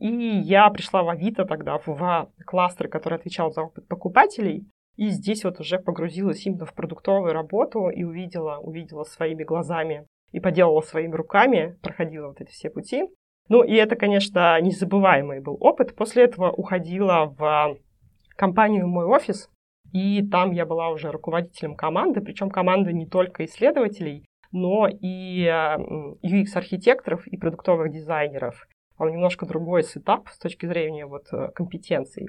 [0.02, 4.66] И я пришла в Авито тогда в кластер, который отвечал за опыт покупателей.
[4.96, 10.40] И здесь вот уже погрузилась именно в продуктовую работу и увидела, увидела своими глазами и
[10.40, 13.04] поделала своими руками, проходила вот эти все пути.
[13.48, 15.94] Ну и это, конечно, незабываемый был опыт.
[15.94, 17.76] После этого уходила в
[18.36, 19.48] компанию «Мой офис»,
[19.92, 25.46] и там я была уже руководителем команды, причем команды не только исследователей, но и
[26.24, 28.66] UX-архитекторов и продуктовых дизайнеров.
[29.02, 32.28] Он немножко другой сетап с точки зрения вот э, компетенций.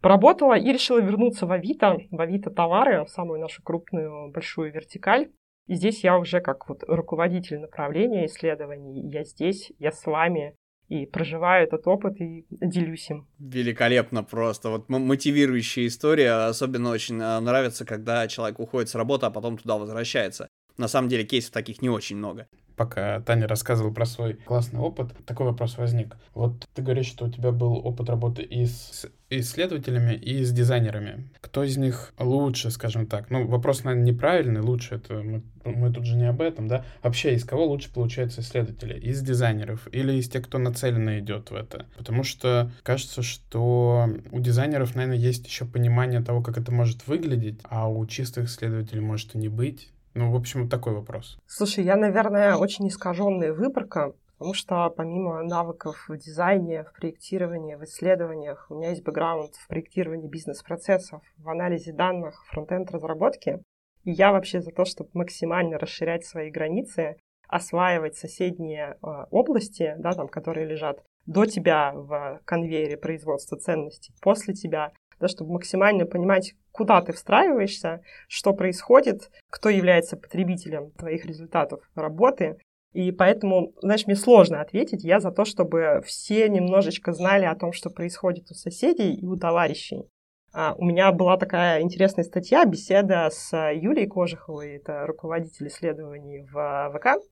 [0.00, 5.28] Поработала и решила вернуться в Авито, в Авито товары, самую нашу крупную большую вертикаль.
[5.66, 10.56] И здесь я уже как вот руководитель направления исследований, я здесь, я с вами,
[10.88, 13.28] и проживаю этот опыт и делюсь им.
[13.38, 14.70] Великолепно просто.
[14.70, 16.46] Вот мотивирующая история.
[16.46, 20.48] Особенно очень а, нравится, когда человек уходит с работы, а потом туда возвращается.
[20.76, 22.46] На самом деле кейсов таких не очень много.
[22.76, 26.16] Пока Таня рассказывала про свой классный опыт, такой вопрос возник.
[26.34, 31.28] Вот ты говоришь, что у тебя был опыт работы и с исследователями и с дизайнерами.
[31.40, 33.30] Кто из них лучше, скажем так?
[33.30, 36.84] Ну, вопрос, наверное, неправильный, лучше это мы, мы тут же не об этом, да?
[37.02, 38.98] Вообще, из кого лучше получаются исследователи?
[38.98, 41.86] Из дизайнеров или из тех, кто нацеленно идет в это?
[41.96, 47.60] Потому что кажется, что у дизайнеров, наверное, есть еще понимание того, как это может выглядеть,
[47.64, 49.90] а у чистых исследователей может и не быть.
[50.14, 51.38] Ну, в общем, вот такой вопрос.
[51.46, 57.82] Слушай, я, наверное, очень искаженная выборка, потому что помимо навыков в дизайне, в проектировании, в
[57.82, 63.60] исследованиях, у меня есть бэкграунд в проектировании бизнес-процессов, в анализе данных, фронтенд разработки.
[64.04, 67.16] И я вообще за то, чтобы максимально расширять свои границы,
[67.48, 74.54] осваивать соседние э, области, да, там, которые лежат до тебя в конвейере производства ценностей, после
[74.54, 81.80] тебя, да, чтобы максимально понимать, куда ты встраиваешься, что происходит, кто является потребителем твоих результатов
[81.94, 82.58] работы.
[82.92, 85.04] И поэтому, знаешь, мне сложно ответить.
[85.04, 89.36] Я за то, чтобы все немножечко знали о том, что происходит у соседей и у
[89.36, 90.02] товарищей.
[90.52, 96.92] А, у меня была такая интересная статья, беседа с Юлией Кожуховой, это руководитель исследований в
[96.96, 97.22] ВК.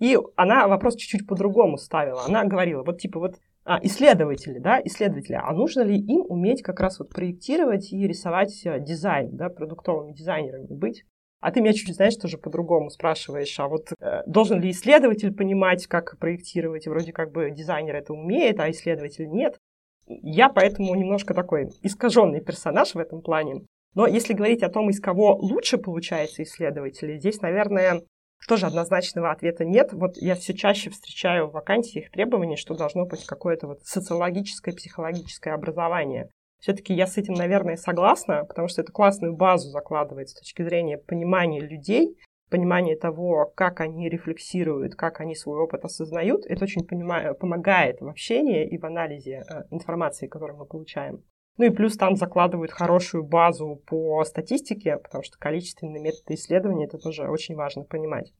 [0.00, 2.24] И она вопрос чуть-чуть по-другому ставила.
[2.26, 6.80] Она говорила, вот типа вот а, исследователи, да, исследователи, а нужно ли им уметь как
[6.80, 11.04] раз вот проектировать и рисовать э, дизайн, да, продуктовыми дизайнерами быть?
[11.40, 15.86] А ты меня чуть-чуть, знаешь, тоже по-другому спрашиваешь, а вот э, должен ли исследователь понимать,
[15.86, 16.86] как проектировать?
[16.86, 19.58] Вроде как бы дизайнер это умеет, а исследователь нет.
[20.06, 23.62] Я поэтому немножко такой искаженный персонаж в этом плане.
[23.94, 28.02] Но если говорить о том, из кого лучше получается исследователи, здесь, наверное,
[28.48, 29.92] тоже однозначного ответа нет.
[29.92, 35.52] Вот я все чаще встречаю в вакансиях требования, что должно быть какое-то вот социологическое, психологическое
[35.52, 36.30] образование.
[36.60, 40.96] Все-таки я с этим, наверное, согласна, потому что это классную базу закладывает с точки зрения
[40.96, 42.16] понимания людей,
[42.50, 46.46] понимания того, как они рефлексируют, как они свой опыт осознают.
[46.46, 51.24] Это очень понимаю, помогает в общении и в анализе э, информации, которую мы получаем.
[51.58, 56.98] Ну и плюс там закладывают хорошую базу по статистике, потому что количественные методы исследования это
[56.98, 58.32] тоже очень важно понимать.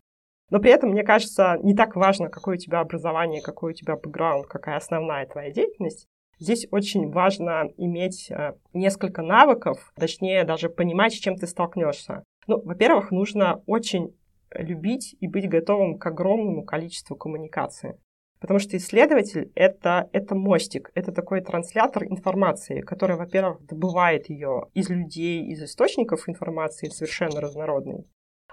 [0.50, 3.96] Но при этом, мне кажется, не так важно, какое у тебя образование, какой у тебя
[3.96, 6.06] бэкграунд, какая основная твоя деятельность.
[6.38, 12.24] Здесь очень важно иметь э, несколько навыков, точнее даже понимать, с чем ты столкнешься.
[12.46, 14.14] Ну, во-первых, нужно очень
[14.50, 17.98] любить и быть готовым к огромному количеству коммуникации.
[18.42, 24.90] Потому что исследователь это, это мостик, это такой транслятор информации, который, во-первых, добывает ее из
[24.90, 28.04] людей, из источников информации совершенно разнородной.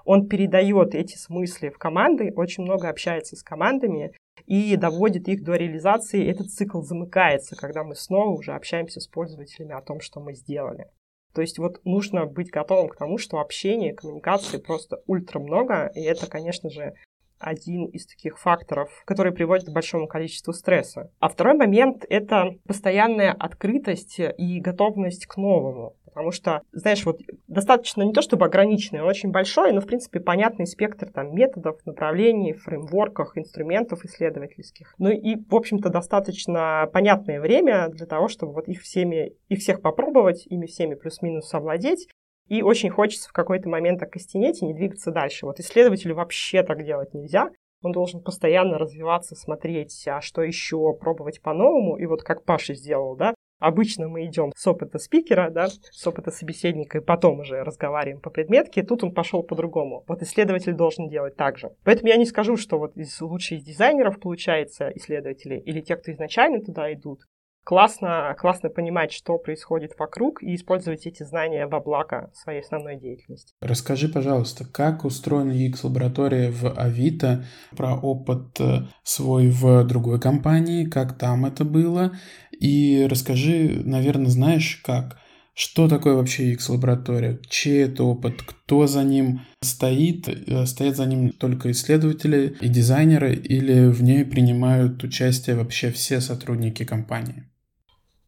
[0.05, 4.13] Он передает эти смыслы в команды, очень много общается с командами
[4.45, 6.29] и доводит их до реализации.
[6.29, 10.85] Этот цикл замыкается, когда мы снова уже общаемся с пользователями о том, что мы сделали.
[11.33, 16.01] То есть вот нужно быть готовым к тому, что общения, коммуникации просто ультра много, и
[16.01, 16.93] это, конечно же,
[17.39, 21.09] один из таких факторов, который приводит к большому количеству стресса.
[21.19, 25.95] А второй момент— это постоянная открытость и готовность к новому.
[26.09, 30.19] Потому что, знаешь, вот достаточно не то чтобы ограниченный, он очень большой, но, в принципе,
[30.19, 34.95] понятный спектр там методов, направлений, фреймворках, инструментов исследовательских.
[34.97, 39.81] Ну и, в общем-то, достаточно понятное время для того, чтобы вот их всеми, их всех
[39.81, 42.09] попробовать, ими всеми плюс-минус совладеть,
[42.49, 45.45] и очень хочется в какой-то момент окостенеть и не двигаться дальше.
[45.45, 47.49] Вот исследователю вообще так делать нельзя.
[47.81, 51.95] Он должен постоянно развиваться, смотреть, а что еще, пробовать по-новому.
[51.97, 56.31] И вот как Паша сделал, да, Обычно мы идем с опыта спикера, да, с опыта
[56.31, 58.83] собеседника, и потом уже разговариваем по предметке.
[58.83, 60.05] Тут он пошел по-другому.
[60.07, 61.71] Вот исследователь должен делать так же.
[61.83, 66.61] Поэтому я не скажу, что вот из лучших дизайнеров получается исследователи или те, кто изначально
[66.61, 67.25] туда идут
[67.69, 73.53] классно, классно понимать, что происходит вокруг и использовать эти знания во благо своей основной деятельности.
[73.61, 77.45] Расскажи, пожалуйста, как устроена UX-лаборатория в Авито,
[77.77, 82.13] про опыт э, свой в другой компании, как там это было,
[82.59, 85.19] и расскажи, наверное, знаешь, как
[85.53, 87.39] что такое вообще UX-лаборатория?
[87.49, 88.41] Чей это опыт?
[88.41, 90.27] Кто за ним стоит?
[90.27, 96.19] Э, стоят за ним только исследователи и дизайнеры или в ней принимают участие вообще все
[96.19, 97.43] сотрудники компании?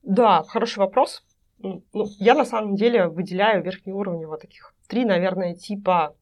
[0.03, 1.23] Да, хороший вопрос.
[1.59, 6.15] Ну, я на самом деле выделяю верхнеуровнево таких три, наверное, типа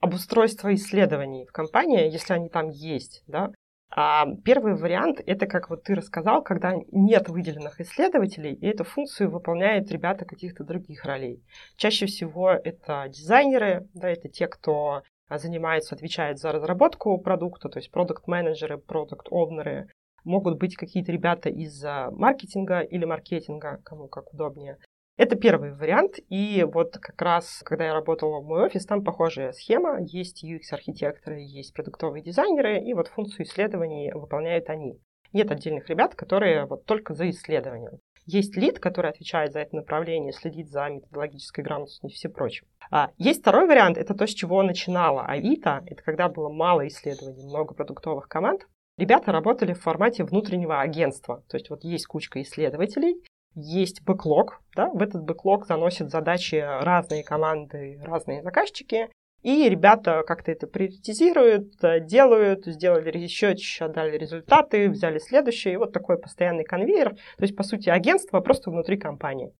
[0.00, 3.22] обустройства исследований в компании, если они там есть.
[3.28, 3.52] Да?
[3.94, 9.30] А первый вариант— это, как вот ты рассказал, когда нет выделенных исследователей, и эту функцию
[9.30, 11.44] выполняют ребята каких-то других ролей.
[11.76, 17.90] Чаще всего это дизайнеры, да, это те, кто занимается, отвечает за разработку продукта, то есть
[17.90, 19.88] продукт-менеджеры, продукт-овнеры,
[20.24, 21.82] могут быть какие-то ребята из
[22.12, 24.78] маркетинга или маркетинга, кому как удобнее.
[25.18, 29.52] Это первый вариант, и вот как раз, когда я работала в мой офис, там похожая
[29.52, 29.98] схема.
[30.00, 34.98] Есть UX-архитекторы, есть продуктовые дизайнеры, и вот функцию исследований выполняют они.
[35.32, 37.90] Нет отдельных ребят, которые вот только за исследование.
[38.24, 42.66] Есть лид, который отвечает за это направление, следит за методологической грамотностью и все прочим.
[42.90, 45.82] А есть второй вариант, это то, с чего начинала Авито.
[45.86, 48.66] Это когда было мало исследований, много продуктовых команд.
[49.02, 51.42] Ребята работали в формате внутреннего агентства.
[51.48, 53.16] То есть вот есть кучка исследователей,
[53.56, 59.08] есть бэклог, да, в этот бэклог заносят задачи разные команды, разные заказчики,
[59.42, 65.78] и ребята как-то это приоритизируют, э, делают, сделали еще, еще дали результаты, взяли следующее, и
[65.78, 67.10] вот такой постоянный конвейер.
[67.10, 69.52] То есть, по сути, агентство просто внутри компании.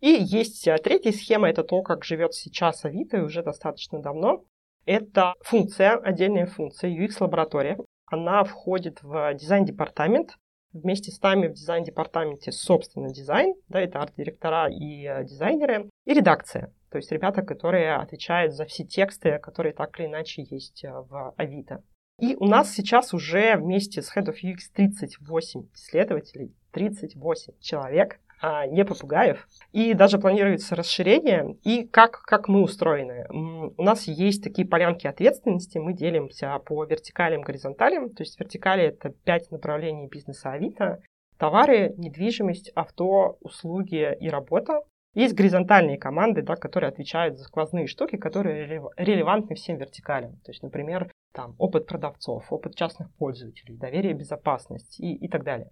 [0.00, 4.44] И есть э, третья схема, это то, как живет сейчас Авито, и уже достаточно давно.
[4.86, 7.76] Это функция, отдельная функция, UX-лаборатория.
[8.10, 10.38] Она входит в дизайн-департамент.
[10.72, 16.72] Вместе с нами в дизайн-департаменте, собственно, дизайн, да, это арт-директора и э, дизайнеры, и редакция.
[16.90, 21.34] То есть ребята, которые отвечают за все тексты, которые так или иначе есть э, в
[21.36, 21.82] Авито.
[22.18, 28.66] И у нас сейчас уже вместе с Head of UX 38 исследователей, 38 человек, а
[28.66, 29.46] не попугаев.
[29.72, 31.56] И даже планируется расширение.
[31.64, 33.26] И как, как мы устроены?
[33.76, 35.78] У нас есть такие полянки ответственности.
[35.78, 38.10] Мы делимся по вертикалям, горизонталям.
[38.10, 41.00] То есть вертикали— это пять направлений бизнеса Авито.
[41.38, 44.80] Товары, недвижимость, авто, услуги и работа.
[45.14, 50.32] Есть горизонтальные команды, да, которые отвечают за сквозные штуки, которые релевантны всем вертикалям.
[50.44, 55.70] То есть, например, там, опыт продавцов, опыт частных пользователей, доверие, безопасность и, и так далее.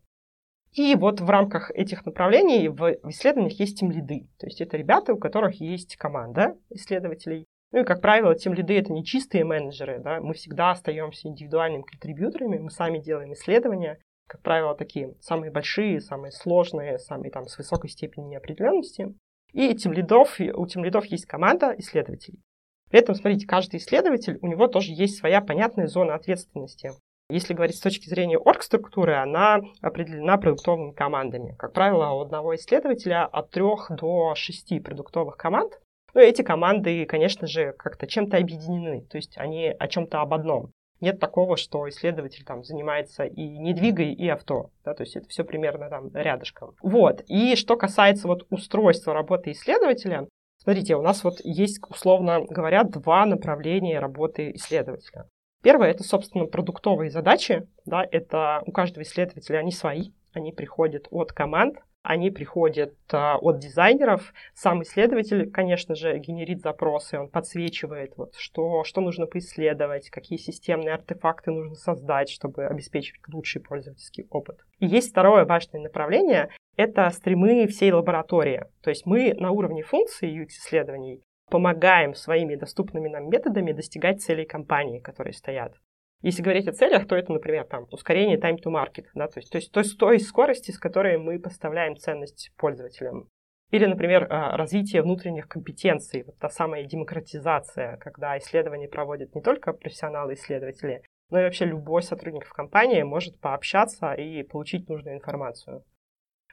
[0.76, 4.28] И вот в рамках этих направлений в исследованиях есть тем лиды.
[4.38, 7.46] То есть это ребята, у которых есть команда исследователей.
[7.72, 10.00] Ну и, как правило, тем лиды это не чистые менеджеры.
[10.00, 10.20] Да?
[10.20, 13.98] Мы всегда остаемся индивидуальными контрибьюторами, мы сами делаем исследования.
[14.28, 19.14] Как правило, такие самые большие, самые сложные, самые там с высокой степенью неопределенности.
[19.54, 22.42] И тем лидов, у тем лидов есть команда исследователей.
[22.90, 26.90] При этом, смотрите, каждый исследователь, у него тоже есть своя понятная зона ответственности.
[27.28, 31.56] Если говорить с точки зрения оргструктуры, она определена продуктовыми командами.
[31.58, 35.80] Как правило, у одного исследователя от трех до шести продуктовых команд.
[36.14, 40.70] Но эти команды, конечно же, как-то чем-то объединены, то есть они о чем-то об одном.
[41.00, 44.70] Нет такого, что исследователь там занимается и недвигой, и авто.
[44.84, 46.74] Да, то есть это все примерно там рядышком.
[46.80, 47.22] Вот.
[47.26, 50.28] И что касается вот устройства работы исследователя,
[50.62, 55.26] смотрите, у нас вот есть, условно говоря, два направления работы исследователя.
[55.66, 57.66] Первое— это, собственно, продуктовые задачи.
[57.86, 63.58] Да, это у каждого исследователя они свои, они приходят от команд, они приходят а, от
[63.58, 64.32] дизайнеров.
[64.54, 70.94] Сам исследователь, конечно же, генерит запросы, он подсвечивает, вот, что, что нужно поисследовать, какие системные
[70.94, 74.60] артефакты нужно создать, чтобы обеспечить лучший пользовательский опыт.
[74.78, 78.66] И есть второе важное направление— это стримы всей лаборатории.
[78.82, 85.00] То есть мы на уровне функции UX-исследований помогаем своими доступными нам методами достигать целей компании,
[85.00, 85.74] которые стоят.
[86.22, 89.50] Если говорить о целях, то это, например, там, ускорение time to market, да, то есть,
[89.50, 93.28] то есть той, той скорости, с которой мы поставляем ценность пользователям.
[93.70, 99.72] Или, например, а, развитие внутренних компетенций, вот та самая демократизация, когда исследования проводят не только
[99.72, 105.84] профессионалы-исследователи, но и вообще любой сотрудник в компании может пообщаться и получить нужную информацию.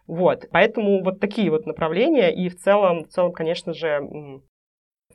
[0.08, 4.02] Вот, поэтому вот такие вот направления, и в целом, в целом, конечно же,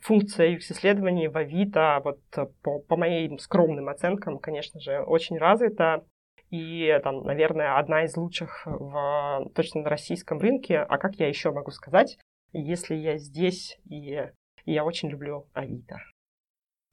[0.03, 6.05] функция UX-исследований в Авито, вот э, по, по моим скромным оценкам, конечно же, очень развита.
[6.51, 10.79] И там, наверное, одна из лучших в точно на российском рынке.
[10.79, 12.19] А как я еще могу сказать,
[12.53, 14.31] если я здесь и,
[14.65, 15.99] и я очень люблю Авито.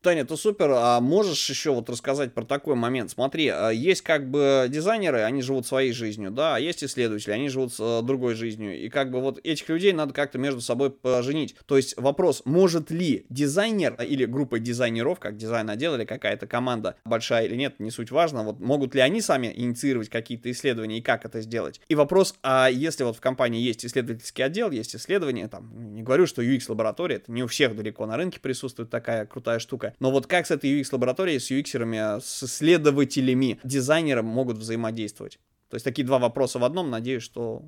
[0.06, 0.70] Таня, ты супер.
[0.72, 3.10] А можешь еще вот рассказать про такой момент?
[3.10, 7.50] Смотри, а, есть как бы дизайнеры, они живут своей жизнью, да, а есть исследователи, они
[7.50, 8.80] живут э, другой жизнью.
[8.80, 11.56] И как бы вот этих людей надо как-то между собой поженить.
[11.66, 17.48] То есть вопрос, может ли дизайнер или группа дизайнеров, как дизайн-отдел или какая-то команда, большая
[17.48, 21.26] или нет, не суть важно, вот могут ли они сами инициировать какие-то исследования и как
[21.26, 21.82] это сделать?
[21.88, 26.28] И вопрос, а если вот в компании есть исследовательский отдел, есть исследования, там, не говорю,
[26.28, 30.28] что UX-лаборатория, это не у всех далеко на рынке присутствует такая крутая штука, но вот
[30.28, 35.40] как с этой UX-лабораторией, с UX-ерами, с исследователями, дизайнером могут взаимодействовать?
[35.70, 37.64] То есть такие два вопроса в одном, надеюсь, что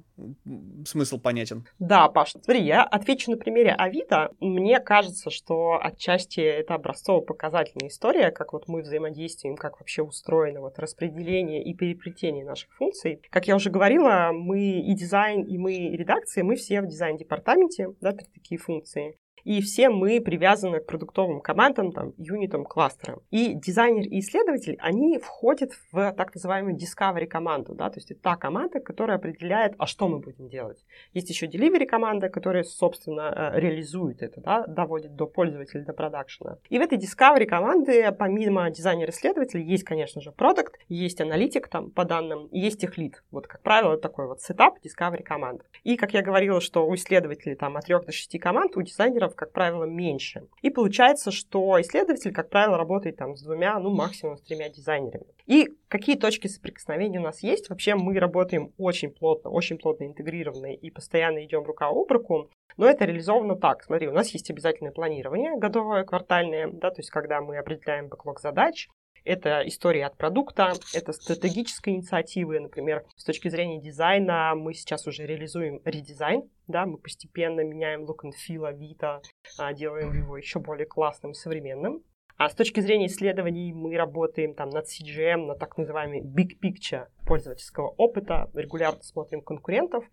[0.86, 1.66] смысл понятен.
[1.80, 4.30] Да, Паш, смотри, я отвечу на примере Авито.
[4.40, 10.78] Мне кажется, что отчасти это образцово-показательная история, как вот мы взаимодействуем, как вообще устроено вот
[10.78, 13.20] распределение и переплетение наших функций.
[13.32, 17.90] Как я уже говорила, мы и дизайн, и мы и редакция, мы все в дизайн-департаменте,
[18.00, 19.18] да, такие функции.
[19.44, 23.22] И все мы привязаны к продуктовым командам, там, юнитам, кластерам.
[23.32, 28.22] И дизайнер и исследователь, они входят в так называемую discovery команду, да, то есть это
[28.22, 30.86] та команда, которая определяет, а что мы будем делать.
[31.14, 36.58] Есть еще delivery команда, которая, собственно, э, реализует это, да, доводит до пользователя, до продакшена.
[36.70, 42.06] И в этой discovery команды, помимо дизайнера-исследователя, есть, конечно же, продукт, есть аналитик там по
[42.06, 43.24] данным, есть их лид.
[43.32, 45.64] Вот, как правило, такой вот сетап discovery команды.
[45.84, 48.82] И, как я говорила, что у исследователей там от 3 до 6 команд, у
[49.28, 50.48] дизайнеров как правило, меньше.
[50.62, 55.26] И получается, что исследователь, как правило, работает там с двумя, ну, максимум с тремя дизайнерами.
[55.46, 57.70] И какие точки соприкосновения у нас есть?
[57.70, 62.50] Вообще мы работаем очень плотно, очень плотно интегрированно и постоянно идем рука об руку.
[62.78, 63.84] Но это реализовано так.
[63.84, 68.40] Смотри, у нас есть обязательное планирование годовое, квартальное, да, то есть когда мы определяем бэклог
[68.40, 68.88] задач,
[69.28, 72.60] это история от продукта, это стратегические инициативы.
[72.60, 76.50] Например, с точки зрения дизайна мы сейчас уже реализуем редизайн.
[76.68, 79.22] Да, мы постепенно меняем look and feel Авито,
[79.58, 82.04] а, делаем его еще более классным и современным.
[82.38, 87.08] А с точки зрения исследований мы работаем там над CGM, на так называемый big picture
[87.26, 90.06] пользовательского опыта, регулярно смотрим конкурентов,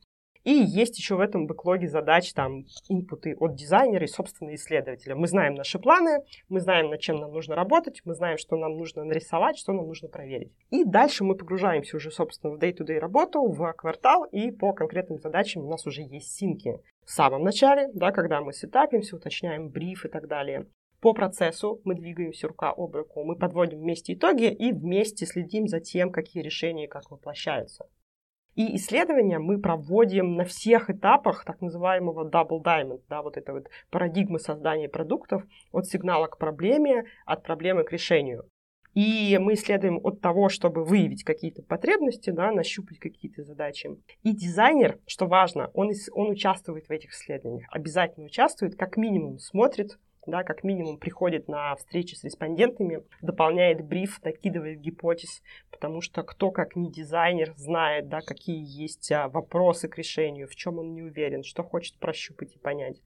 [0.44, 5.16] и есть еще в этом бэклоге задач, там, инпуты от дизайнера и, собственно, исследователя.
[5.16, 6.18] Мы знаем наши планы,
[6.48, 9.86] мы знаем, над чем нам нужно работать, мы знаем, что нам нужно нарисовать, что нам
[9.86, 10.52] нужно проверить.
[10.70, 15.64] И дальше мы погружаемся уже, собственно, в day-to-day работу, в квартал, и по конкретным задачам
[15.64, 16.78] у нас уже есть синки.
[17.04, 20.66] В самом начале, да, когда мы сетапимся, уточняем бриф и так далее.
[21.00, 25.80] По процессу мы двигаемся рука об руку, мы подводим вместе итоги и вместе следим за
[25.80, 27.86] тем, какие решения как воплощаются.
[28.54, 33.68] И исследования мы проводим на всех этапах так называемого double diamond, да, вот этой вот
[33.90, 35.42] парадигмы создания продуктов
[35.72, 38.44] от сигнала к проблеме, от проблемы к решению.
[38.94, 43.90] И мы исследуем от того, чтобы выявить какие-то потребности, да, нащупать какие-то задачи.
[44.22, 49.98] И дизайнер, что важно, он, он участвует в этих исследованиях, обязательно участвует, как минимум смотрит,
[50.26, 56.50] да, как минимум приходит на встречи с респондентами, дополняет бриф, накидывает гипотез, потому что кто,
[56.50, 61.02] как не дизайнер, знает, да, какие есть а, вопросы к решению, в чем он не
[61.02, 63.00] уверен, что хочет прощупать и понять.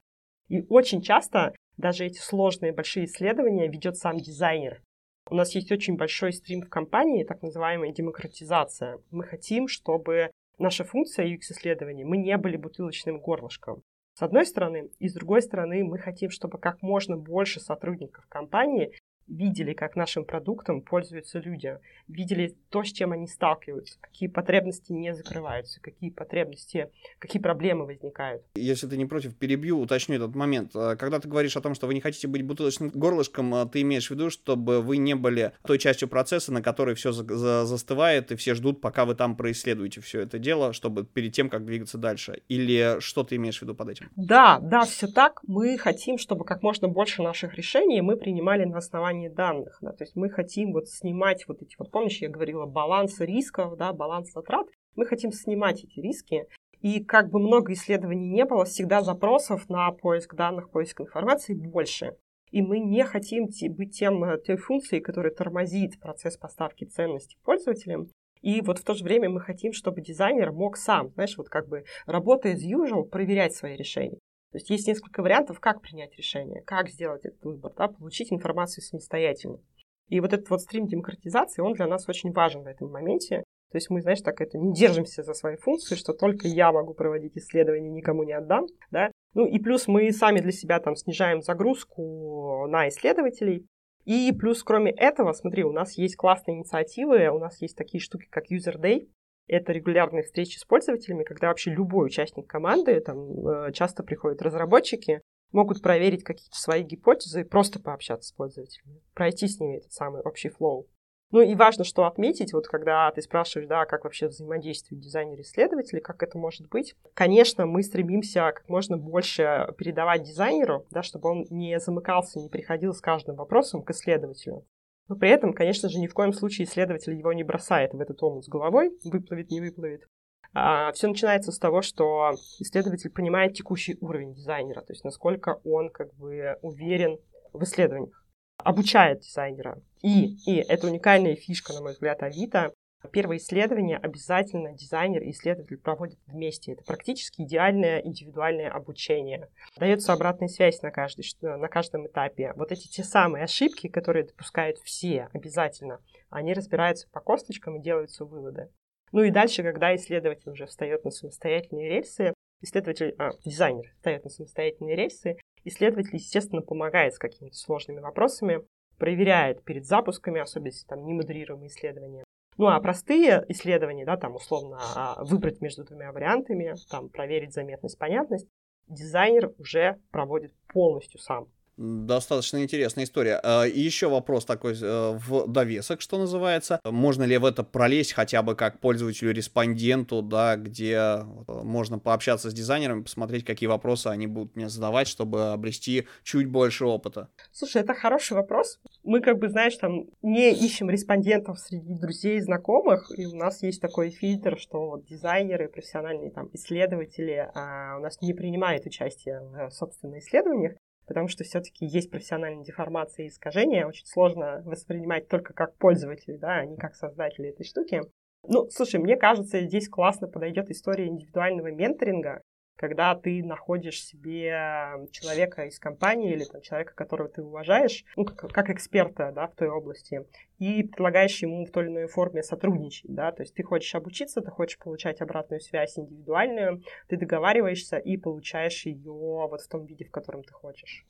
[0.47, 4.81] И очень часто даже эти сложные большие исследования ведет сам дизайнер.
[5.29, 8.99] У нас есть очень большой стрим в компании, так называемая демократизация.
[9.11, 13.83] Мы хотим, чтобы наша функция UX-исследований, мы не были бутылочным горлышком.
[14.19, 18.91] С одной стороны, и с другой стороны, мы хотим, чтобы как можно больше сотрудников компании
[19.29, 21.77] видели, как нашим продуктом пользуются люди,
[22.07, 28.43] видели то, с чем они сталкиваются, какие потребности не закрываются, какие потребности, какие проблемы возникают.
[28.55, 30.71] Если ты не против, перебью, уточню этот момент.
[30.75, 33.81] А, когда ты говоришь о том, что вы не хотите быть бутылочным горлышком, а, ты
[33.81, 37.65] имеешь в виду, чтобы вы не были той частью процесса, на которой все за за
[37.65, 41.65] застывает, и все ждут, пока вы там происследуете все это дело, чтобы перед тем, как
[41.65, 42.41] двигаться дальше?
[42.47, 44.09] Или что ты имеешь в виду под этим?
[44.15, 45.41] Да, да, все так.
[45.47, 49.77] Мы хотим, чтобы как можно больше наших решений мы принимали на основании содержание данных.
[49.81, 53.77] Да, то есть мы хотим вот снимать вот эти, вот помнишь, я говорила, баланс рисков,
[53.77, 54.67] да, баланс затрат.
[54.95, 56.45] Мы хотим снимать эти риски.
[56.81, 62.15] И как бы много исследований не было, всегда запросов на поиск данных, поиск информации больше.
[62.51, 68.07] И мы не хотим быть тем, э, той функцией, которая тормозит процесс поставки ценностей пользователям.
[68.41, 71.67] И вот в то же время мы хотим, чтобы дизайнер мог сам, знаешь, вот как
[71.67, 74.17] бы работая as usual, проверять свои решения.
[74.51, 78.83] То есть есть несколько вариантов, как принять решение, как сделать этот выбор, да, получить информацию
[78.83, 79.59] самостоятельно.
[80.07, 83.43] И вот этот вот стрим демократизации, он для нас очень важен в этом моменте.
[83.71, 86.95] То есть мы, знаешь, так это не держимся за свои функции, что только я могу
[86.95, 89.11] проводить исследования, никому не отдам, да.
[89.35, 93.67] Ну и плюс мы сами для себя там снижаем загрузку на исследователей.
[94.05, 98.25] И плюс, кроме этого, смотри, у нас есть классные инициативы, у нас есть такие штуки,
[98.31, 99.07] как User Day,
[99.49, 105.21] это регулярные встречи с пользователями, когда вообще любой участник команды, там э, часто приходят разработчики,
[105.51, 110.21] могут проверить какие-то свои гипотезы и просто пообщаться с пользователями, пройти с ними этот самый
[110.21, 110.87] общий флоу.
[111.31, 116.23] Ну и важно, что отметить, вот когда ты спрашиваешь, да, как вообще взаимодействуют дизайнеры-исследователи, как
[116.23, 116.95] это может быть.
[117.13, 122.93] Конечно, мы стремимся как можно больше передавать дизайнеру, да, чтобы он не замыкался, не приходил
[122.93, 124.65] с каждым вопросом к исследователю.
[125.09, 128.21] Но при этом, конечно же, ни в коем случае исследователь его не бросает в этот
[128.21, 130.05] омут с головой, выплывет, не выплывет.
[130.53, 135.89] А, все начинается с того, что исследователь понимает текущий уровень дизайнера, то есть насколько он
[135.89, 137.17] как бы уверен
[137.53, 138.23] в исследованиях,
[138.57, 139.81] обучает дизайнера.
[140.01, 142.73] И, и это уникальная фишка, на мой взгляд, Авито,
[143.11, 146.73] Первое исследование обязательно дизайнер и исследователь проводят вместе.
[146.73, 149.49] Это практически идеальное индивидуальное обучение.
[149.77, 152.53] Дается обратная связь на, каждый, на каждом этапе.
[152.55, 158.25] Вот эти те самые ошибки, которые допускают все обязательно, они разбираются по косточкам и делаются
[158.25, 158.69] выводы.
[159.11, 164.29] Ну и дальше, когда исследователь уже встает на самостоятельные рельсы, исследователь, а, дизайнер встает на
[164.29, 168.65] самостоятельные рельсы, Исследователь, естественно, помогает с какими-то сложными вопросами,
[168.97, 172.23] проверяет перед запусками, особенно если там не модерируемые исследования.
[172.59, 177.97] Ну, а простые исследования, да, там условно а, выбрать между двумя вариантами, там проверить заметность,
[177.97, 178.49] понятность,
[178.87, 181.47] дизайнер уже проводит полностью сам.
[181.79, 183.39] Достаточно интересная история.
[183.41, 186.81] А, и еще вопрос такой э, в довесок, что называется.
[186.83, 192.53] Можно ли в это пролезть хотя бы как пользователю-респонденту, да, где э, можно пообщаться с
[192.53, 197.29] дизайнерами, посмотреть, какие вопросы они будут мне задавать, чтобы обрести чуть больше опыта?
[197.53, 198.77] Слушай, это хороший вопрос.
[199.05, 203.63] Мы, как бы, знаешь, там не ищем респондентов среди друзей и знакомых, и у нас
[203.63, 209.39] есть такой фильтр, что вот дизайнеры, профессиональные там исследователи а, у нас не принимают участие
[209.39, 210.73] в, собственно, исследованиях,
[211.09, 216.59] потому что все-таки есть профессиональная деформация и искажения, очень сложно воспринимать только как пользователь, да,
[216.59, 218.01] а не как создатель этой штуки.
[218.47, 222.43] Ну, слушай, мне кажется, здесь классно подойдет история индивидуального менторинга,
[222.79, 228.53] когда ты находишь себе человека из компании или там, человека, которого ты уважаешь, ну, как,
[228.53, 230.25] как эксперта да, в той области,
[230.59, 233.13] и предлагаешь ему в той или иной форме сотрудничать.
[233.13, 233.33] Да?
[233.33, 238.85] То есть ты хочешь обучиться, ты хочешь получать обратную связь индивидуальную, ты договариваешься и получаешь
[238.85, 241.05] ее вот в том виде, в котором ты хочешь.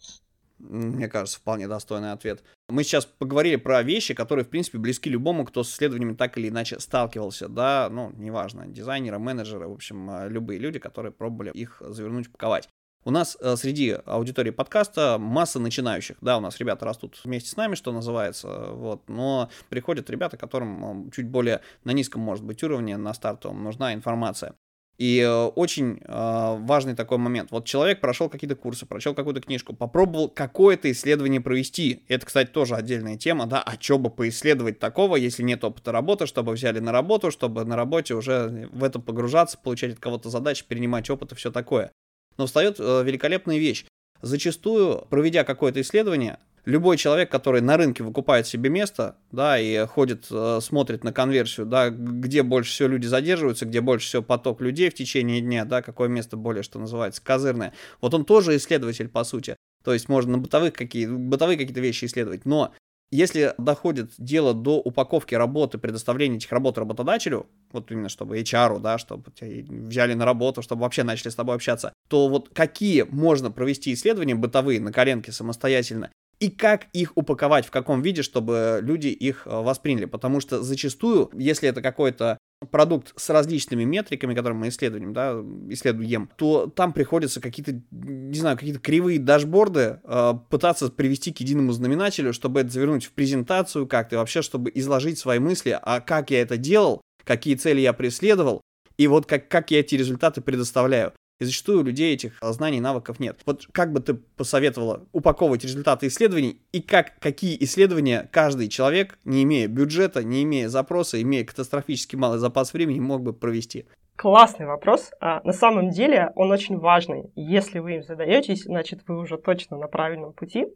[0.60, 2.43] Мне кажется, вполне достойный ответ.
[2.68, 6.49] Мы сейчас поговорили про вещи, которые, в принципе, близки любому, кто с исследованиями так или
[6.49, 11.82] иначе сталкивался, да, ну, неважно, дизайнеры, менеджеры, в общем, э, любые люди, которые пробовали их
[11.86, 12.70] завернуть, упаковать.
[13.05, 17.55] У нас э, среди аудитории подкаста масса начинающих, да, у нас ребята растут вместе с
[17.55, 22.97] нами, что называется, вот, но приходят ребята, которым чуть более на низком, может быть, уровне,
[22.97, 24.55] на стартовом нужна информация.
[24.99, 27.51] И э, очень э, важный такой момент.
[27.51, 32.03] Вот человек прошел какие-то курсы, прочел какую-то книжку, попробовал какое-то исследование провести.
[32.09, 36.27] Это, кстати, тоже отдельная тема, да, а что бы поисследовать такого, если нет опыта работы,
[36.27, 40.65] чтобы взяли на работу, чтобы на работе уже в это погружаться, получать от кого-то задачи,
[40.67, 41.93] перенимать опыт и все такое.
[42.37, 43.85] Но встает э, великолепная вещь.
[44.21, 46.39] Зачастую, проведя какое-то исследование,
[46.70, 51.65] любой человек, который на рынке выкупает себе место, да, и ходит, э, смотрит на конверсию,
[51.65, 55.82] да, где больше всего люди задерживаются, где больше всего поток людей в течение дня, да,
[55.82, 57.74] какое место более, что называется, козырное.
[58.01, 59.55] Вот он тоже исследователь, по сути.
[59.84, 62.45] То есть можно на бытовых какие, бытовые какие-то вещи исследовать.
[62.45, 62.74] Но
[63.11, 68.99] если доходит дело до упаковки работы, предоставления этих работ работодателю, вот именно чтобы HR, да,
[68.99, 73.49] чтобы тебя взяли на работу, чтобы вообще начали с тобой общаться, то вот какие можно
[73.49, 79.07] провести исследования бытовые на коленке самостоятельно, и как их упаковать, в каком виде, чтобы люди
[79.07, 80.05] их э, восприняли.
[80.05, 82.37] Потому что зачастую, если это какой-то
[82.71, 85.33] продукт с различными метриками, которые мы исследуем, да,
[85.69, 91.71] исследуем, то там приходится какие-то, не знаю, какие-то кривые дашборды э, пытаться привести к единому
[91.71, 96.41] знаменателю, чтобы это завернуть в презентацию как-то, вообще, чтобы изложить свои мысли, а как я
[96.41, 98.61] это делал, какие цели я преследовал,
[98.97, 101.13] и вот как, как я эти результаты предоставляю.
[101.39, 103.39] И зачастую у людей этих а, знаний навыков нет.
[103.45, 109.43] Вот как бы ты посоветовала упаковывать результаты исследований и как, какие исследования каждый человек, не
[109.43, 113.85] имея бюджета, не имея запроса, имея катастрофически малый запас времени, мог бы провести?
[114.17, 115.11] Классный вопрос.
[115.21, 117.31] А, на самом деле он очень важный.
[117.35, 120.67] Если вы им задаетесь, значит вы уже точно на правильном пути.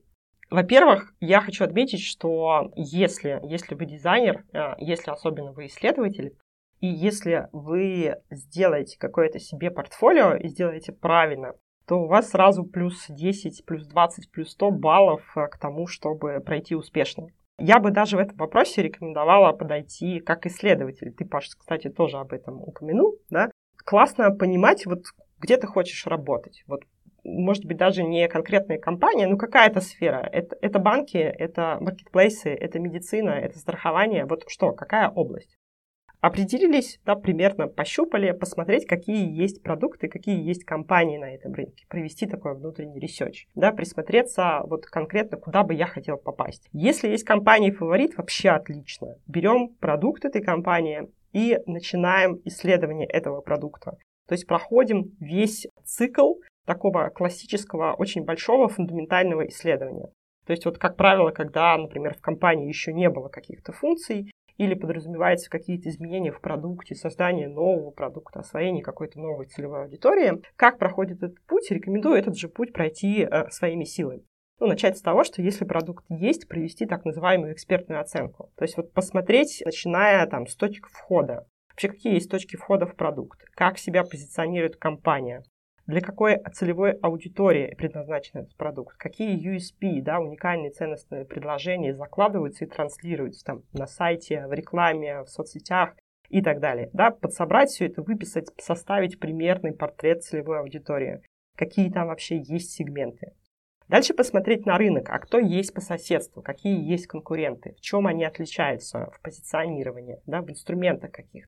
[0.49, 6.38] Во-первых, я хочу отметить, что если, если вы дизайнер, а, если особенно вы исследователь,
[6.84, 11.54] и если вы сделаете какое-то себе портфолио и сделаете правильно,
[11.88, 16.42] то у вас сразу плюс 10, плюс 20, плюс 100 баллов э, к тому, чтобы
[16.42, 17.28] пройти успешно.
[17.58, 21.14] Я бы даже в этом вопросе рекомендовала подойти как исследователь.
[21.14, 23.50] Ты, Паш, кстати, тоже об этом упомянул, да?
[23.86, 25.04] Классно понимать, вот
[25.40, 26.66] где ты хочешь работать.
[26.68, 26.82] Вот
[27.24, 30.28] может быть, даже не конкретная компания, но какая-то сфера.
[30.34, 34.26] Это, это банки, это маркетплейсы, это медицина, это страхование.
[34.26, 35.58] Вот что, какая область?
[36.24, 42.26] Определились, да, примерно пощупали, посмотреть, какие есть продукты, какие есть компании на этом рынке, провести
[42.26, 46.69] такой внутренний research, да, присмотреться вот конкретно, куда бы я хотел попасть.
[46.71, 49.17] Если есть компания фаворит, вообще отлично.
[49.28, 53.97] Берем продукт этой компании и начинаем исследование этого продукта.
[54.30, 60.07] То есть проходим весь цикл такого классического, очень большого фундаментального исследования.
[60.45, 64.74] То есть вот, как правило, когда, например, в компании еще не было каких-то функций, или
[64.74, 70.41] подразумевается какие-то изменения в продукте, создание нового продукта, освоение какой-то новой целевой аудитории.
[70.56, 71.72] Как проходит этот путь?
[71.72, 74.24] Рекомендую этот же путь пройти э, своими силами.
[74.60, 78.51] Ну, начать с того, что если продукт есть, провести так называемую экспертную оценку.
[78.56, 81.47] То есть вот посмотреть, начиная там с точек входа.
[81.70, 83.43] Вообще, какие есть точки входа в продукт?
[83.56, 85.43] Как себя позиционирует компания?
[85.86, 92.70] Для какой целевой аудитории предназначен этот продукт, какие USP, да, уникальные ценностные предложения закладываются и
[92.70, 95.96] транслируются там на сайте, в рекламе, в соцсетях
[96.30, 96.90] и так далее.
[96.94, 101.22] Да, подсобрать все это, выписать, составить примерный портрет целевой аудитории.
[101.58, 103.34] Какие там вообще есть сегменты.
[103.90, 108.24] Дальше посмотреть на рынок, а кто есть по соседству, какие есть конкуренты, в чем они
[108.24, 111.46] отличаются в позиционировании, да, в инструментах каких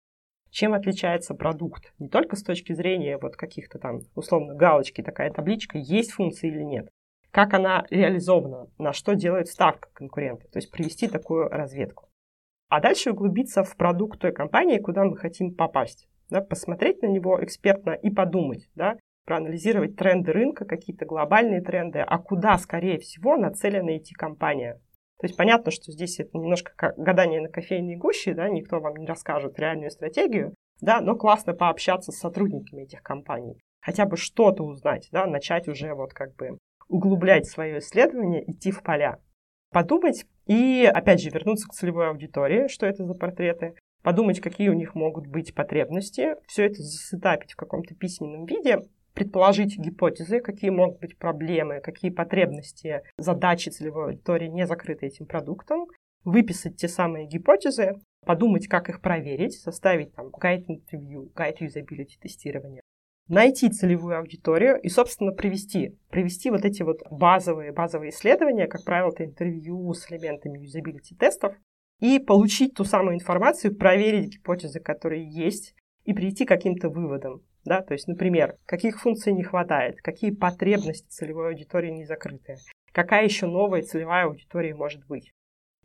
[0.55, 1.93] чем отличается продукт.
[1.99, 6.61] Не только с точки зрения вот каких-то там, условно, галочки, такая табличка, есть функция или
[6.61, 6.87] нет.
[7.31, 10.47] Как она реализована, на что делает ставка конкуренты.
[10.47, 12.07] То есть провести такую разведку.
[12.69, 16.07] А дальше углубиться в продукт той компании, куда мы хотим попасть.
[16.29, 18.95] Да, посмотреть на него экспертно и подумать, да,
[19.25, 24.79] проанализировать тренды рынка, какие-то глобальные тренды, а куда, скорее всего, нацелена идти компания.
[25.19, 28.95] То есть понятно, что здесь это немножко как гадание на кофейной гуще, да, никто вам
[28.97, 34.63] не расскажет реальную стратегию, да, но классно пообщаться с сотрудниками этих компаний, хотя бы что-то
[34.63, 36.57] узнать, да, начать уже вот как бы
[36.89, 39.19] углублять свое исследование, идти в поля,
[39.71, 44.73] подумать и, опять же, вернуться к целевой аудитории, что это за портреты, подумать, какие у
[44.73, 48.81] них могут быть потребности, все это засетапить в каком-то письменном виде
[49.15, 55.87] предположить гипотезы, какие могут быть проблемы, какие потребности, задачи целевой аудитории не закрыты этим продуктом,
[56.23, 57.93] выписать те самые гипотезы,
[58.25, 62.81] подумать, как их проверить, составить там гайд интервью, гайд юзабилити тестирования,
[63.27, 69.11] найти целевую аудиторию и, собственно, привести, привести вот эти вот базовые, базовые исследования, как правило,
[69.11, 71.55] это интервью с элементами юзабилити тестов,
[72.01, 77.41] и получить ту самую информацию, проверить гипотезы, которые есть, и прийти к каким-то выводам.
[77.65, 77.81] Да?
[77.81, 82.57] То есть, например, каких функций не хватает, какие потребности целевой аудитории не закрыты,
[82.91, 85.33] какая еще новая целевая аудитория может быть.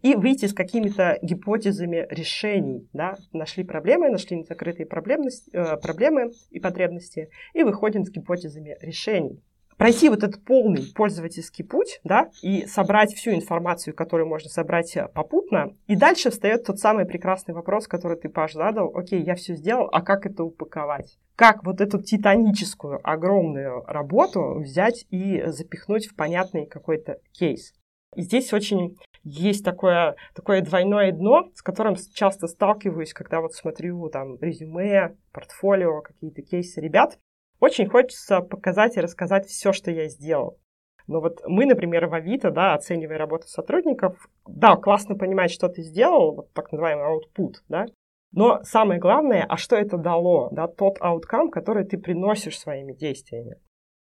[0.02, 2.88] И выйти с какими-то гипотезами решений.
[2.94, 3.16] Да?
[3.32, 9.42] Нашли проблемы, нашли незакрытые э, проблемы и потребности, и выходим с гипотезами решений
[9.80, 15.08] пройти вот этот полный пользовательский путь, да, и собрать всю информацию, которую можно собрать э,
[15.08, 15.74] попутно.
[15.86, 18.94] И дальше встает тот самый прекрасный вопрос, который ты, Паш, задал.
[18.94, 21.18] Окей, я все сделал, а как это упаковать?
[21.34, 27.72] Как вот эту титаническую, огромную работу взять и запихнуть в понятный какой-то кейс?
[28.14, 34.10] И здесь очень есть такое, такое двойное дно, с которым часто сталкиваюсь, когда вот смотрю
[34.10, 37.18] там резюме, портфолио, какие-то кейсы ребят.
[37.60, 40.58] Очень хочется показать и рассказать все, что я сделал.
[41.06, 45.82] Но вот мы, например, в Авито, да, оценивая работу сотрудников, да, классно понимать, что ты
[45.82, 47.86] сделал, вот так называемый output, да,
[48.32, 53.56] но самое главное, а что это дало, да, тот outcome, который ты приносишь своими действиями.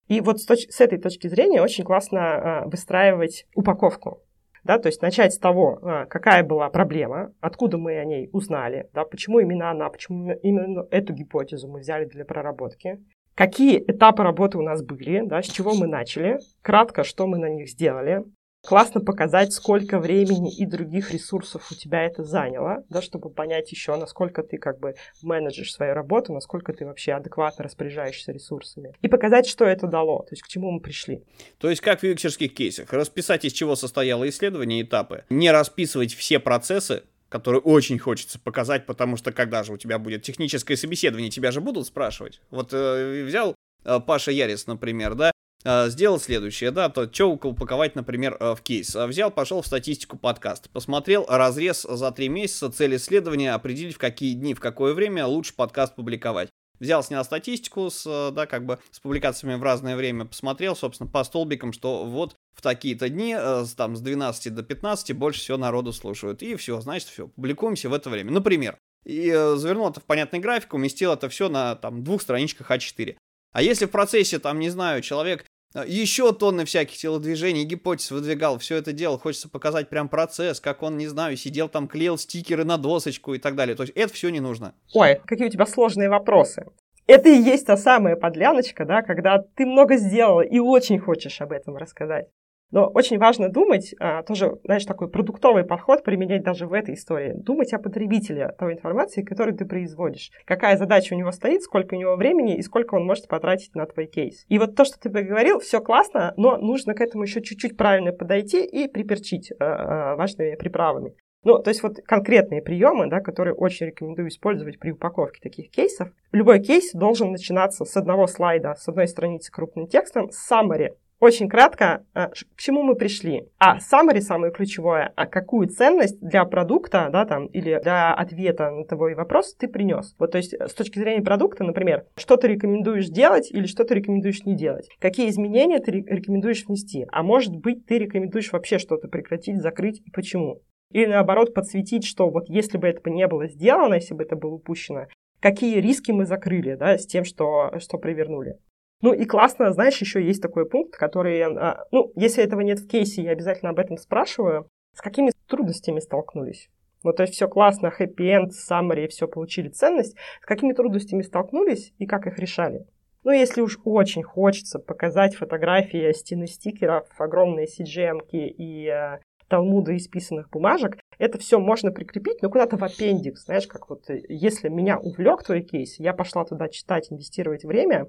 [0.08, 4.22] И вот с, точ- с этой точки зрения очень классно а, выстраивать упаковку.
[4.64, 8.90] Да, то есть начать с того, а, какая была проблема, откуда мы о ней узнали,
[8.94, 13.00] да, почему именно она, почему именно эту гипотезу мы взяли для проработки,
[13.38, 17.50] какие этапы работы у нас были, да, с чего мы начали, кратко, что мы на
[17.50, 18.24] них сделали.
[18.68, 23.96] Классно показать, сколько времени и других ресурсов у тебя это заняло, да, чтобы понять еще,
[23.96, 28.92] насколько ты как бы менеджишь свою работу, насколько ты вообще адекватно распоряжаешься ресурсами.
[29.02, 31.24] И показать, что это дало, то есть к чему мы пришли.
[31.60, 32.92] То есть как в юксерских кейсах.
[32.92, 35.24] Расписать, из чего состояло исследование, этапы.
[35.30, 40.24] Не расписывать все процессы, который очень хочется показать, потому что когда же у тебя будет
[40.24, 42.42] техническое собеседование, тебя же будут спрашивать.
[42.50, 45.32] Вот э, взял э, Паша Ярис, например, да,
[45.64, 48.96] э, сделал следующее, да, то что упаковать, например, э, в кейс.
[48.96, 54.34] Взял, пошел в статистику подкаст, посмотрел разрез за три месяца, цель исследования, определить, в какие
[54.34, 56.50] дни, в какое время лучше подкаст публиковать.
[56.80, 61.10] Взял, снял статистику с, э, да, как бы с публикациями в разное время, посмотрел, собственно,
[61.10, 65.58] по столбикам, что вот в такие-то дни, э, там, с 12 до 15 больше всего
[65.58, 66.42] народу слушают.
[66.42, 68.32] И все, значит, все, публикуемся в это время.
[68.32, 72.72] Например, и э, завернул это в понятный график, уместил это все на, там, двух страничках
[72.72, 73.16] А4.
[73.54, 75.46] А если в процессе, там, не знаю, человек
[75.76, 80.82] э, еще тонны всяких телодвижений, гипотез выдвигал, все это дело, хочется показать прям процесс, как
[80.82, 83.76] он, не знаю, сидел там, клеил стикеры на досочку и так далее.
[83.76, 84.74] То есть это все не нужно.
[84.96, 86.66] Ой, какие у тебя сложные вопросы.
[87.06, 91.54] Это и есть та самая подляночка, да, когда ты много сделала и очень хочешь об
[91.54, 92.28] этом рассказать.
[92.72, 97.34] Но очень важно думать, а, тоже, знаешь, такой продуктовый подход применять даже в этой истории.
[97.34, 100.32] Думать о потребителе той информации, которую ты производишь.
[100.46, 103.86] Какая задача у него стоит, сколько у него времени и сколько он может потратить на
[103.86, 104.46] твой кейс.
[104.50, 108.12] И вот то, что ты поговорил, все классно, но нужно к этому еще чуть-чуть правильно
[108.12, 111.14] подойти и приперчить э, э, важными приправами.
[111.44, 116.10] Ну, то есть вот конкретные приемы, да, которые очень рекомендую использовать при упаковке таких кейсов.
[116.34, 120.90] Любой кейс должен начинаться с одного слайда, с одной страницы крупным текстом, с summary
[121.20, 123.48] очень кратко, э, к чему мы пришли.
[123.60, 128.86] А summary самое ключевое, а какую ценность для продукта, да, там, или для ответа на
[128.86, 130.16] твой вопрос ты принес.
[130.20, 133.96] Вот, то есть, с точки зрения продукта, например, что ты рекомендуешь делать или что ты
[133.96, 134.90] рекомендуешь не делать.
[135.00, 137.06] Какие изменения ты рекомендуешь внести.
[137.12, 140.62] А может быть, ты рекомендуешь вообще что-то прекратить, закрыть и почему.
[140.92, 144.54] Или наоборот, подсветить, что вот если бы это не было сделано, если бы это было
[144.54, 145.08] упущено,
[145.40, 148.58] какие риски мы закрыли, да, с тем, что, что провернули.
[149.02, 152.88] Ну и классно, знаешь, еще есть такой пункт, который, а, ну, если этого нет в
[152.88, 154.68] кейсе, я обязательно об этом спрашиваю.
[154.96, 156.70] С какими трудностями столкнулись?
[157.04, 160.16] Ну, то есть все классно, хэппи-энд, summary, все получили ценность.
[160.42, 162.88] С какими трудностями столкнулись и как их решали?
[163.24, 170.50] Ну, если уж очень хочется показать фотографии стены стикеров, огромные CGM и э, талмуды исписанных
[170.50, 174.98] бумажек, это все можно прикрепить, но куда-то в аппендикс, знаешь, как вот, э, если меня
[174.98, 178.08] увлек твой кейс, я пошла туда читать, инвестировать время,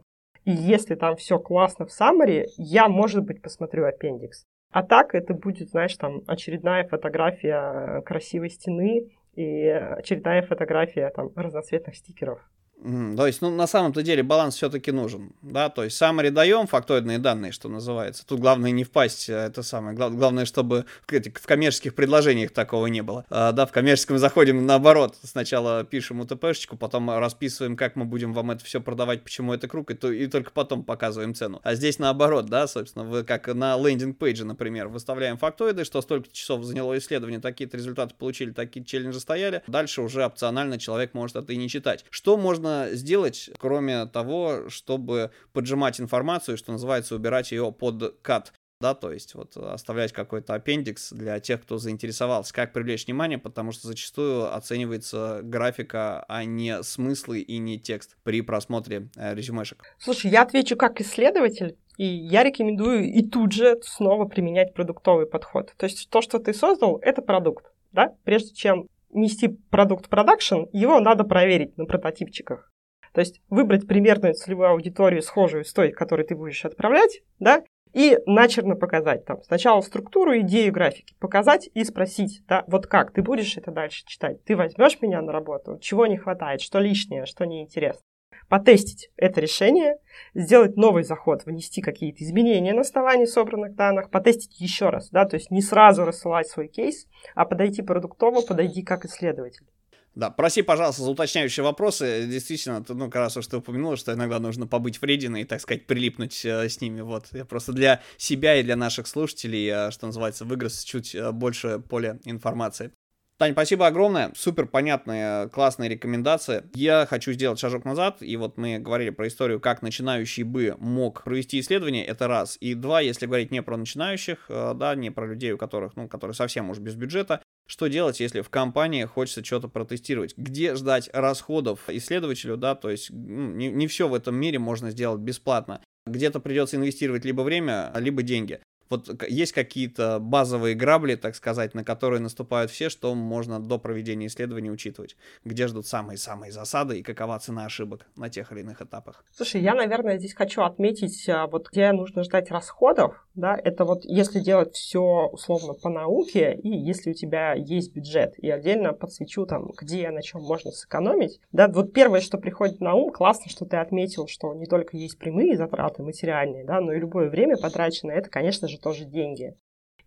[0.48, 4.46] и если там все классно в summary, я, может быть, посмотрю аппендикс.
[4.72, 11.96] А так это будет, знаешь, там очередная фотография красивой стены и очередная фотография там разноцветных
[11.96, 12.40] стикеров.
[12.80, 17.18] То есть, ну, на самом-то деле баланс все-таки нужен, да, то есть summary даем, фактоидные
[17.18, 18.24] данные, что называется.
[18.24, 23.02] Тут главное не впасть, э, это самое, гла- главное, чтобы в коммерческих предложениях такого не
[23.02, 23.24] было.
[23.30, 28.52] А, да, в коммерческом заходим наоборот, сначала пишем УТПшечку, потом расписываем, как мы будем вам
[28.52, 31.60] это все продавать, почему это круг, и, то, и только потом показываем цену.
[31.64, 36.62] А здесь наоборот, да, собственно, вы как на лендинг-пейдже, например, выставляем фактоиды, что столько часов
[36.62, 41.56] заняло исследование, такие-то результаты получили, такие челленджи стояли, дальше уже опционально человек может это и
[41.56, 42.04] не читать.
[42.10, 48.52] Что можно можно сделать, кроме того, чтобы поджимать информацию, что называется, убирать ее под кат?
[48.80, 53.72] да, то есть вот оставлять какой-то аппендикс для тех, кто заинтересовался, как привлечь внимание, потому
[53.72, 59.82] что зачастую оценивается графика, а не смыслы и не текст при просмотре э, резюмешек.
[59.98, 65.74] Слушай, я отвечу как исследователь, и я рекомендую и тут же снова применять продуктовый подход.
[65.76, 70.64] То есть то, что ты создал, это продукт, да, прежде чем нести продукт в продакшн,
[70.72, 72.72] его надо проверить на прототипчиках.
[73.12, 78.18] То есть выбрать примерную целевую аудиторию, схожую с той, которой ты будешь отправлять, да, и
[78.26, 79.42] начерно показать там.
[79.42, 84.44] Сначала структуру, идею, графики, показать и спросить, да, вот как, ты будешь это дальше читать,
[84.44, 88.02] ты возьмешь меня на работу, чего не хватает, что лишнее, что неинтересно
[88.48, 89.96] потестить это решение,
[90.34, 95.36] сделать новый заход, внести какие-то изменения на основании собранных данных, потестить еще раз, да, то
[95.36, 99.66] есть не сразу рассылать свой кейс, а подойти продуктово, подойди как исследователь.
[100.14, 102.26] Да, проси, пожалуйста, за уточняющие вопросы.
[102.26, 105.86] Действительно, ну, как раз уж ты упомянула, что иногда нужно побыть врединой и, так сказать,
[105.86, 107.02] прилипнуть э, с ними.
[107.02, 111.30] Вот, я просто для себя и для наших слушателей, э, что называется, выгрыз чуть э,
[111.30, 112.90] больше поля информации.
[113.38, 114.32] Тань, спасибо огромное.
[114.34, 116.64] Супер понятные, классные рекомендации.
[116.74, 118.16] Я хочу сделать шажок назад.
[118.20, 122.04] И вот мы говорили про историю, как начинающий бы мог провести исследование.
[122.04, 122.56] Это раз.
[122.58, 126.08] И два, если говорить не про начинающих, э, да, не про людей, у которых, ну,
[126.08, 130.34] которые совсем уж без бюджета, что делать, если в компании хочется что-то протестировать?
[130.36, 134.90] Где ждать расходов исследователю, да, то есть ну, не, не все в этом мире можно
[134.90, 135.80] сделать бесплатно.
[136.06, 138.58] Где-то придется инвестировать либо время, либо деньги
[138.90, 144.26] вот есть какие-то базовые грабли, так сказать, на которые наступают все, что можно до проведения
[144.26, 149.24] исследований учитывать, где ждут самые-самые засады и какова цена ошибок на тех или иных этапах.
[149.34, 154.04] Слушай, я, наверное, здесь хочу отметить, а, вот где нужно ждать расходов, да, это вот
[154.04, 159.46] если делать все условно по науке, и если у тебя есть бюджет, и отдельно подсвечу
[159.46, 163.64] там, где, на чем можно сэкономить, да, вот первое, что приходит на ум, классно, что
[163.64, 168.16] ты отметил, что не только есть прямые затраты материальные, да, но и любое время потраченное,
[168.16, 169.54] это, конечно же, тоже деньги.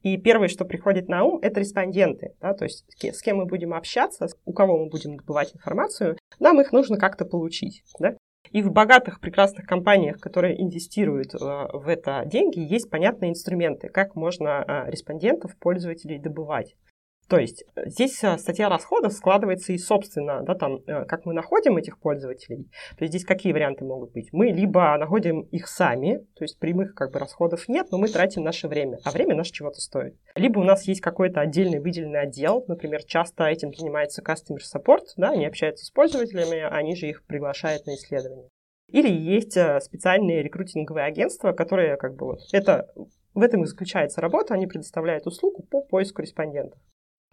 [0.04, 3.74] И первое, что приходит на ум, это респонденты, да, то есть с кем мы будем
[3.74, 8.18] общаться, у кого мы будем добывать информацию, нам их нужно как-то получить, да.
[8.50, 14.16] И в богатых, прекрасных компаниях, которые инвестируют э, в это деньги, есть понятные инструменты, как
[14.16, 16.76] можно э, респондентов, пользователей добывать.
[17.32, 21.34] То есть э, здесь э, статья расходов складывается и собственно, да, там, э, как мы
[21.34, 22.66] находим этих пользователей.
[22.98, 24.34] То есть здесь какие варианты могут быть?
[24.34, 28.44] Мы либо находим их сами, то есть прямых как бы расходов нет, но мы тратим
[28.44, 30.18] наше время, а время наше чего-то стоит.
[30.36, 35.30] Либо у нас есть какой-то отдельный выделенный отдел, например, часто этим занимается customer support, да,
[35.30, 38.50] они общаются с пользователями, они же их приглашают на исследование.
[38.90, 42.92] Или есть специальные рекрутинговые агентства, которые как бы вот это
[43.34, 46.78] в этом и заключается работа, они предоставляют услугу по поиску респондентов.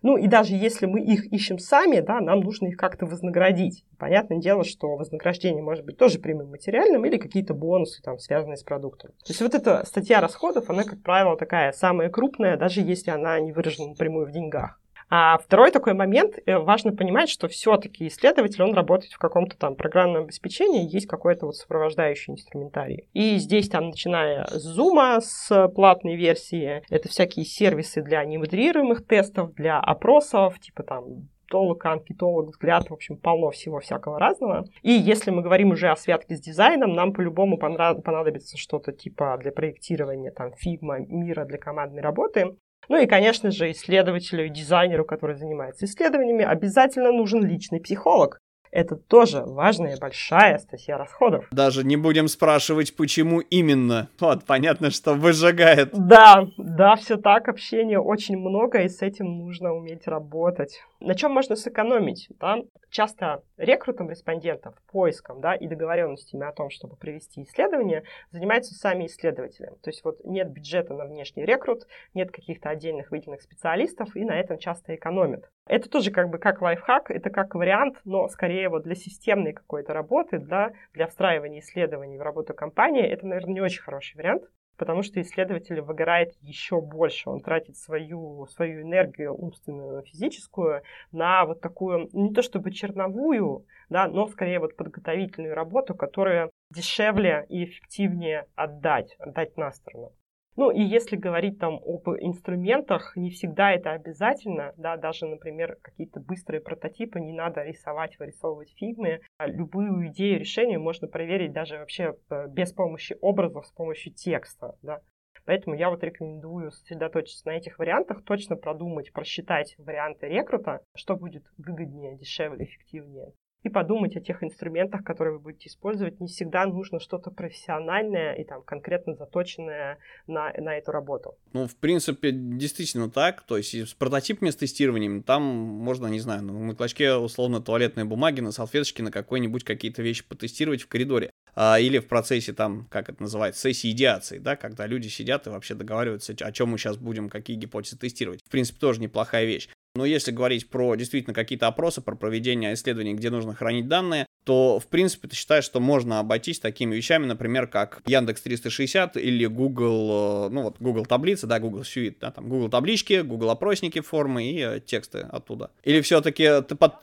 [0.02, 3.84] Ну и даже если мы их ищем сами, да, нам нужно их как-то вознаградить.
[3.98, 8.62] Понятное дело, что вознаграждение может быть тоже прямым материальным или какие-то бонусы, там, связанные с
[8.62, 9.10] продуктом.
[9.24, 13.40] То есть вот эта статья расходов, она, как правило, такая самая крупная, даже если она
[13.40, 14.80] не выражена напрямую в деньгах.
[15.10, 19.74] А второй такой момент, э, важно понимать, что все-таки исследователь, он работает в каком-то там
[19.74, 23.08] программном обеспечении, есть какой-то вот сопровождающий инструментарий.
[23.14, 29.54] И здесь там, начиная с Zoom, с платной версии, это всякие сервисы для немодерируемых тестов,
[29.54, 34.66] для опросов, типа там толок, анкетолог, взгляд, в общем, полно всего всякого разного.
[34.82, 39.52] И если мы говорим уже о связке с дизайном, нам по-любому понадобится что-то типа для
[39.52, 42.56] проектирования, там, Figma, мира для командной работы.
[42.88, 48.40] Ну и, конечно же, исследователю и дизайнеру, который занимается исследованиями, обязательно нужен личный психолог.
[48.78, 51.48] Это тоже важная большая статья расходов.
[51.50, 54.08] Даже не будем спрашивать, почему именно.
[54.20, 55.90] Вот, понятно, что выжигает.
[55.92, 60.80] Да, да, все так, общения очень много, и с этим нужно уметь работать.
[61.00, 62.28] На чем можно сэкономить?
[62.38, 62.58] Да?
[62.90, 69.72] Часто рекрутом респондентов, поиском да, и договоренностями о том, чтобы провести исследование, занимаются сами исследователи.
[69.82, 74.38] То есть вот нет бюджета на внешний рекрут, нет каких-то отдельных выделенных специалистов, и на
[74.38, 75.50] этом часто экономят.
[75.66, 79.92] Это тоже как бы как лайфхак, это как вариант, но скорее вот для системной какой-то
[79.92, 84.44] работы, для, для встраивания исследований в работу компании, это, наверное, не очень хороший вариант
[84.78, 87.28] потому что исследователь выгорает еще больше.
[87.28, 94.08] Он тратит свою, свою энергию умственную, физическую на вот такую, не то чтобы черновую, да,
[94.08, 100.12] но скорее вот подготовительную работу, которая дешевле и эффективнее отдать, отдать на сторону.
[100.58, 106.18] Ну и если говорить там об инструментах, не всегда это обязательно, да, даже, например, какие-то
[106.18, 109.20] быстрые прототипы не надо рисовать, вырисовывать в фигме.
[109.36, 114.74] А любую идею решения можно проверить даже вообще э, без помощи образов, с помощью текста,
[114.82, 114.98] да.
[115.44, 121.44] Поэтому я вот рекомендую сосредоточиться на этих вариантах, точно продумать, просчитать варианты рекрута, что будет
[121.56, 123.32] выгоднее, дешевле, эффективнее
[123.64, 126.20] и подумать о тех инструментах, которые вы будете использовать.
[126.20, 131.36] Не всегда нужно что-то профессиональное и там конкретно заточенное на, на эту работу.
[131.52, 133.42] Ну, в принципе, действительно так.
[133.42, 138.40] То есть с прототипами, с тестированием, там можно, не знаю, на клочке условно туалетной бумаги,
[138.40, 141.30] на салфеточке, на какой-нибудь какие-то вещи потестировать в коридоре.
[141.60, 145.50] А, или в процессе там, как это называется, сессии идеации, да, когда люди сидят и
[145.50, 148.44] вообще договариваются, о чем мы сейчас будем, какие гипотезы тестировать.
[148.44, 149.68] В принципе, тоже неплохая вещь.
[149.98, 154.78] Но если говорить про действительно какие-то опросы, про проведение исследований, где нужно хранить данные, то,
[154.78, 160.46] в принципе, ты считаешь, что можно обойтись такими вещами, например, как Яндекс 360 или Google,
[160.46, 164.44] э, ну вот Google таблицы, да, Google Suite, да, там Google таблички, Google опросники, формы
[164.44, 165.70] и э, тексты оттуда.
[165.84, 166.62] Или все-таки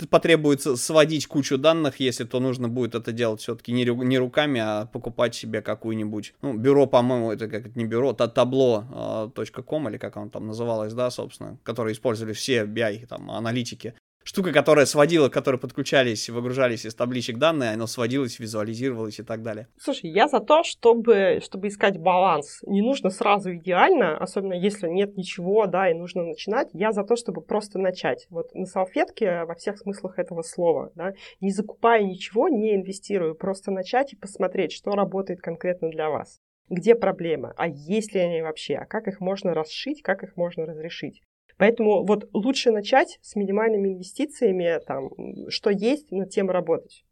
[0.10, 4.86] потребуется сводить кучу данных, если то нужно будет это делать все-таки не, не руками, а
[4.88, 10.30] покупать себе какую-нибудь, ну, бюро, по-моему, это как не бюро, табло.com э, или как оно
[10.30, 13.94] там называлось, да, собственно, которые использовали все BI, там, аналитики
[14.26, 19.68] штука, которая сводила, которые подключались, выгружались из табличек данные, оно сводилось, визуализировалось и так далее.
[19.80, 22.60] Слушай, я за то, чтобы, чтобы искать баланс.
[22.64, 26.70] Не нужно сразу идеально, особенно если нет ничего, да, и нужно начинать.
[26.74, 28.26] Я за то, чтобы просто начать.
[28.30, 33.72] Вот на салфетке во всех смыслах этого слова, да, не закупая ничего, не инвестируя, просто
[33.72, 36.40] начать и посмотреть, что работает конкретно для вас.
[36.68, 37.54] Где проблемы?
[37.58, 38.76] А есть ли они вообще?
[38.76, 40.02] А как их можно расшить?
[40.02, 41.22] Как их можно разрешить?
[41.58, 45.10] Поэтому вот лучше начать с минимальными инвестициями, там,
[45.50, 47.06] что есть, над тем работать.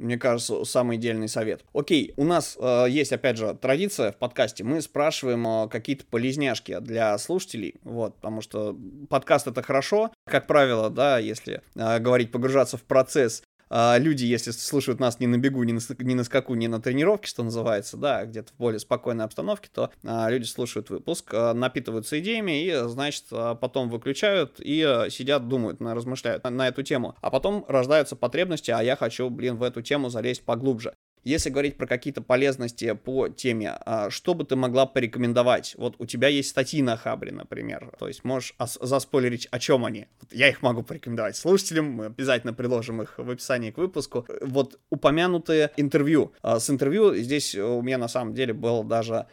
[0.00, 1.62] Мне кажется, самый идеальный совет.
[1.74, 4.64] Окей, у нас э, есть, опять же, традиция в подкасте.
[4.64, 8.74] Мы спрашиваем э, какие-то полезняшки для слушателей, вот, потому что
[9.10, 15.00] подкаст это хорошо, как правило, да, если э, говорить, погружаться в процесс, люди, если слушают
[15.00, 18.24] нас не на бегу, не на, не на скаку, не на тренировке, что называется, да,
[18.24, 23.26] где-то в более спокойной обстановке, то а, люди слушают выпуск, а, напитываются идеями и, значит,
[23.30, 27.16] а, потом выключают и а, сидят, думают, размышляют на эту тему.
[27.20, 30.94] А потом рождаются потребности, а я хочу, блин, в эту тему залезть поглубже.
[31.24, 35.74] Если говорить про какие-то полезности по теме, а, что бы ты могла порекомендовать?
[35.76, 40.06] Вот у тебя есть статьи на Хабре, например, то есть можешь заспойлерить, о чем они.
[40.20, 44.26] Вот я их могу порекомендовать слушателям, мы обязательно приложим их в описании к выпуску.
[44.40, 46.32] Вот упомянутые интервью.
[46.42, 49.26] А, с интервью здесь у меня на самом деле было даже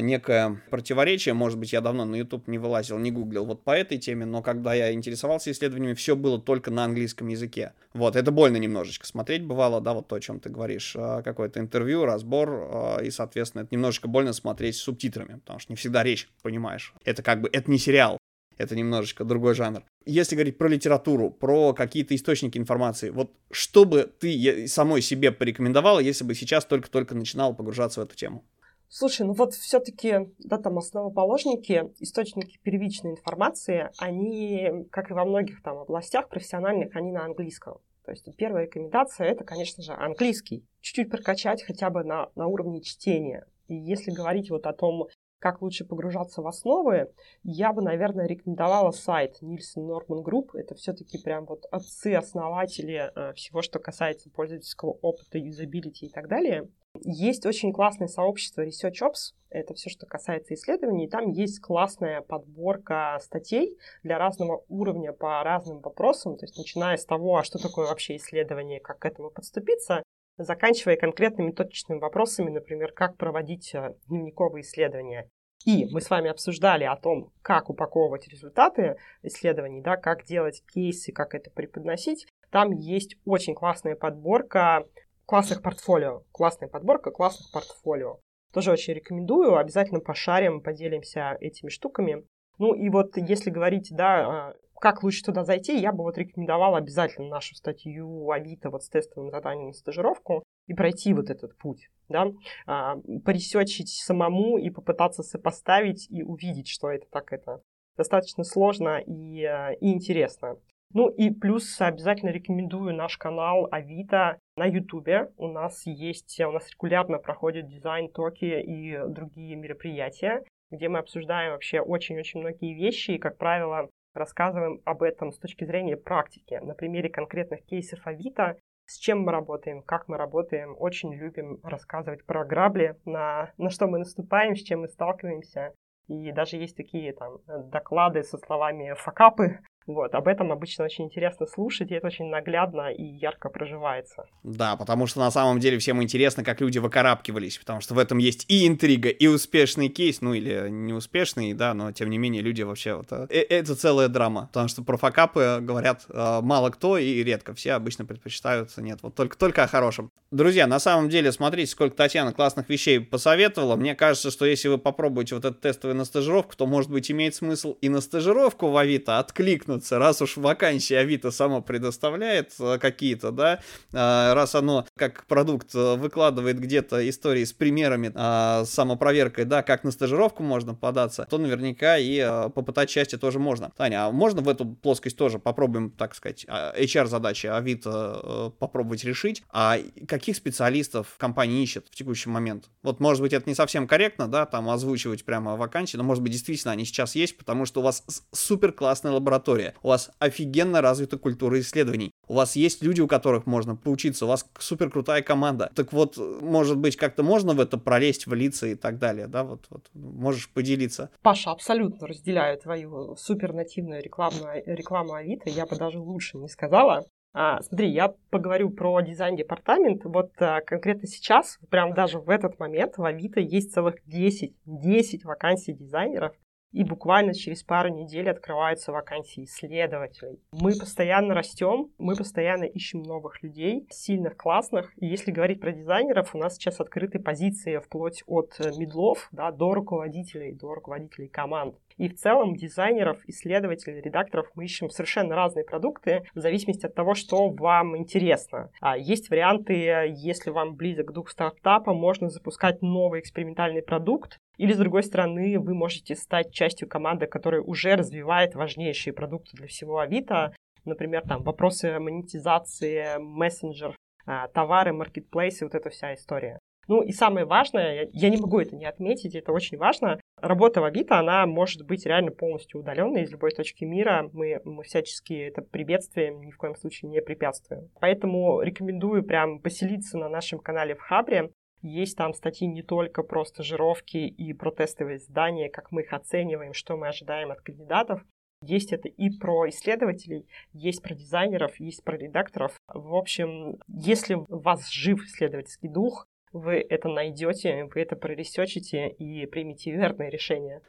[0.00, 1.34] некое противоречие.
[1.34, 4.42] Может быть, я давно на YouTube не вылазил, не гуглил вот по этой теме, но
[4.42, 7.72] когда я интересовался исследованиями, все было только на английском языке.
[7.92, 11.60] Вот, это больно немножечко смотреть бывало, да, вот то, о чем ты говоришь, а, какое-то
[11.60, 16.02] интервью, разбор, а, и, соответственно, это немножечко больно смотреть с субтитрами, потому что не всегда
[16.02, 16.94] речь понимаешь.
[17.04, 18.18] Это как бы, это не сериал,
[18.58, 19.82] это немножечко другой жанр.
[20.04, 25.98] Если говорить про литературу, про какие-то источники информации, вот что бы ты самой себе порекомендовала,
[25.98, 28.44] если бы сейчас только-только начинала погружаться в эту тему?
[28.88, 35.62] Слушай, ну вот все-таки, да, там основоположники, источники первичной информации, они, как и во многих
[35.62, 37.78] там областях профессиональных, они на английском.
[38.04, 40.64] То есть первая рекомендация это, конечно же, английский.
[40.80, 43.46] Чуть-чуть прокачать хотя бы на, на уровне чтения.
[43.66, 45.08] И если говорить вот о том,
[45.38, 47.12] как лучше погружаться в основы,
[47.42, 50.50] я бы, наверное, рекомендовала сайт Nielsen Norman Group.
[50.54, 56.68] Это все-таки прям вот отцы-основатели э, всего, что касается пользовательского опыта, юзабилити и так далее.
[57.02, 61.08] Есть очень классное сообщество Research Ops, это все, что касается исследований.
[61.08, 67.04] Там есть классная подборка статей для разного уровня по разным вопросам, то есть начиная с
[67.04, 70.02] того, а что такое вообще исследование, как к этому подступиться,
[70.36, 75.30] заканчивая конкретными точечными вопросами, например, как проводить э, дневниковые исследования.
[75.64, 81.12] И мы с вами обсуждали о том, как упаковывать результаты исследований, да, как делать кейсы,
[81.12, 82.26] как это преподносить.
[82.50, 84.86] там есть очень классная подборка
[85.26, 86.22] классных портфолио.
[86.32, 88.20] Классная подборка классных портфолио.
[88.52, 89.56] Тоже очень рекомендую.
[89.56, 92.24] Обязательно пошарим, поделимся этими штуками.
[92.58, 96.78] Ну и вот если говорить, да, а, как лучше туда зайти, я бы вот рекомендовала
[96.78, 101.88] обязательно нашу статью Авито вот с тестовым заданием на стажировку и пройти вот этот путь,
[102.08, 102.32] да,
[102.66, 107.60] а, поресечить самому и попытаться сопоставить и увидеть, что это так это
[107.96, 110.56] достаточно сложно и, а, и интересно.
[110.92, 115.30] Ну и плюс обязательно рекомендую наш канал Авито на Ютубе.
[115.36, 121.80] У нас есть, у нас регулярно проходят дизайн-токи и другие мероприятия, где мы обсуждаем вообще
[121.80, 127.10] очень-очень многие вещи и, как правило, рассказываем об этом с точки зрения практики, на примере
[127.10, 128.56] конкретных кейсов Авито,
[128.86, 130.76] с чем мы работаем, как мы работаем.
[130.78, 135.74] Очень любим рассказывать про грабли, на, на что мы наступаем, с чем мы сталкиваемся.
[136.06, 141.46] И даже есть такие там доклады со словами «факапы», вот, об этом обычно очень интересно
[141.46, 144.24] слушать, и это очень наглядно и ярко проживается.
[144.42, 148.18] Да, потому что на самом деле всем интересно, как люди выкарабкивались, потому что в этом
[148.18, 152.62] есть и интрига, и успешный кейс, ну или неуспешный, да, но тем не менее люди
[152.62, 153.12] вообще вот...
[153.12, 157.54] Э, э, это целая драма, потому что про факапы говорят э, мало кто и редко,
[157.54, 160.10] все обычно предпочитают, нет, вот только, только о хорошем.
[160.32, 164.78] Друзья, на самом деле, смотрите, сколько Татьяна классных вещей посоветовала, мне кажется, что если вы
[164.78, 168.76] попробуете вот этот тестовый на стажировку, то, может быть, имеет смысл и на стажировку в
[168.76, 173.60] Авито откликнуться, выдвинуться, раз уж вакансии Авито само предоставляет э, какие-то, да,
[173.92, 179.84] а, раз оно как продукт э, выкладывает где-то истории с примерами, а, самопроверкой, да, как
[179.84, 183.70] на стажировку можно податься, то наверняка и э, попытать счастье тоже можно.
[183.76, 189.42] Таня, а можно в эту плоскость тоже попробуем, так сказать, HR-задачи Авито попробовать решить?
[189.50, 192.64] А каких специалистов компания ищет в текущий момент?
[192.82, 196.32] Вот, может быть, это не совсем корректно, да, там озвучивать прямо вакансии, но, может быть,
[196.32, 200.80] действительно они сейчас есть, потому что у вас супер классная лаборатория, история, у вас офигенно
[200.80, 205.22] развита культура исследований, у вас есть люди, у которых можно поучиться, у вас супер крутая
[205.22, 205.70] команда.
[205.74, 209.66] Так вот, может быть, как-то можно в это пролезть, влиться и так далее, да, вот,
[209.70, 211.10] вот можешь поделиться.
[211.22, 217.04] Паша, абсолютно разделяю твою супер нативную рекламную, рекламу Авито, я бы даже лучше не сказала.
[217.38, 220.06] А, смотри, я поговорю про дизайн-департамент.
[220.06, 225.24] Вот а, конкретно сейчас, прям даже в этот момент в Авито есть целых 10, 10
[225.24, 226.32] вакансий дизайнеров
[226.72, 230.40] и буквально через пару недель открываются вакансии исследователей.
[230.52, 234.92] Мы постоянно растем, мы постоянно ищем новых людей, сильных, классных.
[234.96, 239.50] И если говорить про дизайнеров, у нас сейчас открыты позиции вплоть от э, медлов да,
[239.52, 241.76] до руководителей, до руководителей команд.
[241.96, 247.14] И в целом дизайнеров, исследователей, редакторов мы ищем совершенно разные продукты в зависимости от того,
[247.14, 248.70] что вам интересно.
[248.80, 249.72] А есть варианты,
[250.14, 255.74] если вам близок дух стартапа, можно запускать новый экспериментальный продукт, или, с другой стороны, вы
[255.74, 260.54] можете стать частью команды, которая уже развивает важнейшие продукты для всего Авито.
[260.84, 263.96] Например, там вопросы монетизации, мессенджер,
[264.26, 266.58] а, товары, маркетплейсы, вот эта вся история.
[266.88, 270.84] Ну и самое важное, я не могу это не отметить, это очень важно, работа в
[270.84, 274.28] Авито, она может быть реально полностью удаленной из любой точки мира.
[274.32, 277.90] Мы, мы всячески это приветствуем, ни в коем случае не препятствуем.
[278.00, 281.50] Поэтому рекомендую прям поселиться на нашем канале в Хабре.
[281.86, 286.74] Есть там статьи не только про стажировки и про тестовые задания, как мы их оцениваем,
[286.74, 288.22] что мы ожидаем от кандидатов.
[288.60, 292.72] Есть это и про исследователей, есть про дизайнеров, есть про редакторов.
[292.88, 299.46] В общем, если у вас жив исследовательский дух, вы это найдете, вы это проресечите и
[299.46, 300.82] примете верное решение.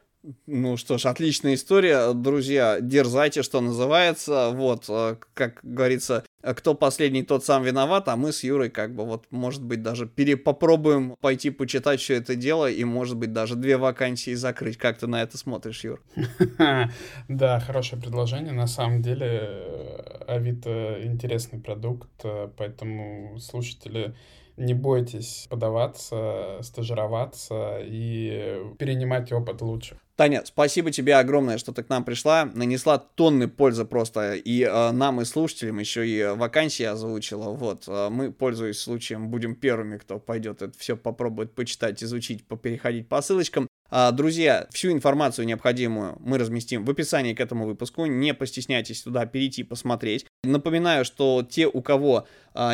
[0.46, 7.22] Ну что ж, отличная история, друзья, дерзайте, что называется, вот, э, как говорится, кто последний,
[7.22, 11.50] тот сам виноват, а мы с Юрой как бы вот, может быть, даже перепопробуем пойти
[11.50, 14.76] почитать все это дело и, может быть, даже две вакансии закрыть.
[14.76, 16.02] Как ты на это смотришь, Юр?
[17.28, 18.52] Да, хорошее предложение.
[18.52, 24.14] На самом деле, э, Авито интересный продукт, э, поэтому слушатели
[24.56, 29.98] не бойтесь подаваться, стажироваться и перенимать опыт лучше.
[30.18, 32.50] Таня, спасибо тебе огромное, что ты к нам пришла.
[32.52, 37.50] Нанесла тонны пользы просто и э, нам, и слушателям, еще и вакансии озвучила.
[37.50, 43.08] Вот, э, мы, пользуясь случаем, будем первыми, кто пойдет это все попробует почитать, изучить, попереходить
[43.08, 43.68] по ссылочкам.
[43.90, 48.04] А, друзья, всю информацию необходимую мы разместим в описании к этому выпуску.
[48.04, 50.26] Не постесняйтесь туда перейти посмотреть.
[50.44, 52.26] Напоминаю, что те, у кого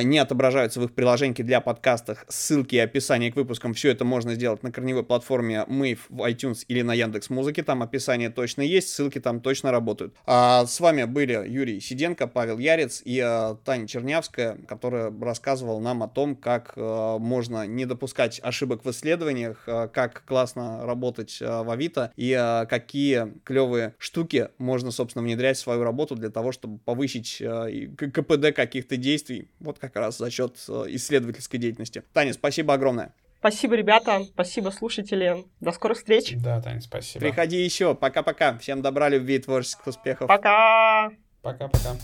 [0.02, 2.24] не отображаются в их приложении для подкастов.
[2.28, 6.64] Ссылки и описание к выпускам, все это можно сделать на корневой платформе мы в iTunes
[6.68, 7.62] или на Яндекс Музыке.
[7.62, 10.14] Там описание точно есть, ссылки там точно работают.
[10.26, 16.02] А с вами были Юрий Сиденко, Павел Ярец и а, Таня Чернявская, которая рассказывала нам
[16.02, 21.62] о том, как а, можно не допускать ошибок в исследованиях, а, как классно работать а,
[21.62, 26.52] в Авито и а, какие клевые штуки можно, собственно, внедрять в свою работу для того,
[26.52, 29.48] чтобы повысить а, КПД каких-то действий.
[29.60, 32.02] Вот как раз за счет а, исследовательской деятельности.
[32.12, 33.14] Таня, спасибо огромное.
[33.38, 34.24] Спасибо, ребята.
[34.24, 35.44] Спасибо, слушатели.
[35.60, 36.32] До скорых встреч.
[36.36, 37.20] Да, Таня, спасибо.
[37.20, 37.94] Приходи еще.
[37.94, 38.56] Пока-пока.
[38.58, 40.28] Всем добра, любви и творческих успехов.
[40.28, 41.10] Пока.
[41.42, 41.96] Пока-пока.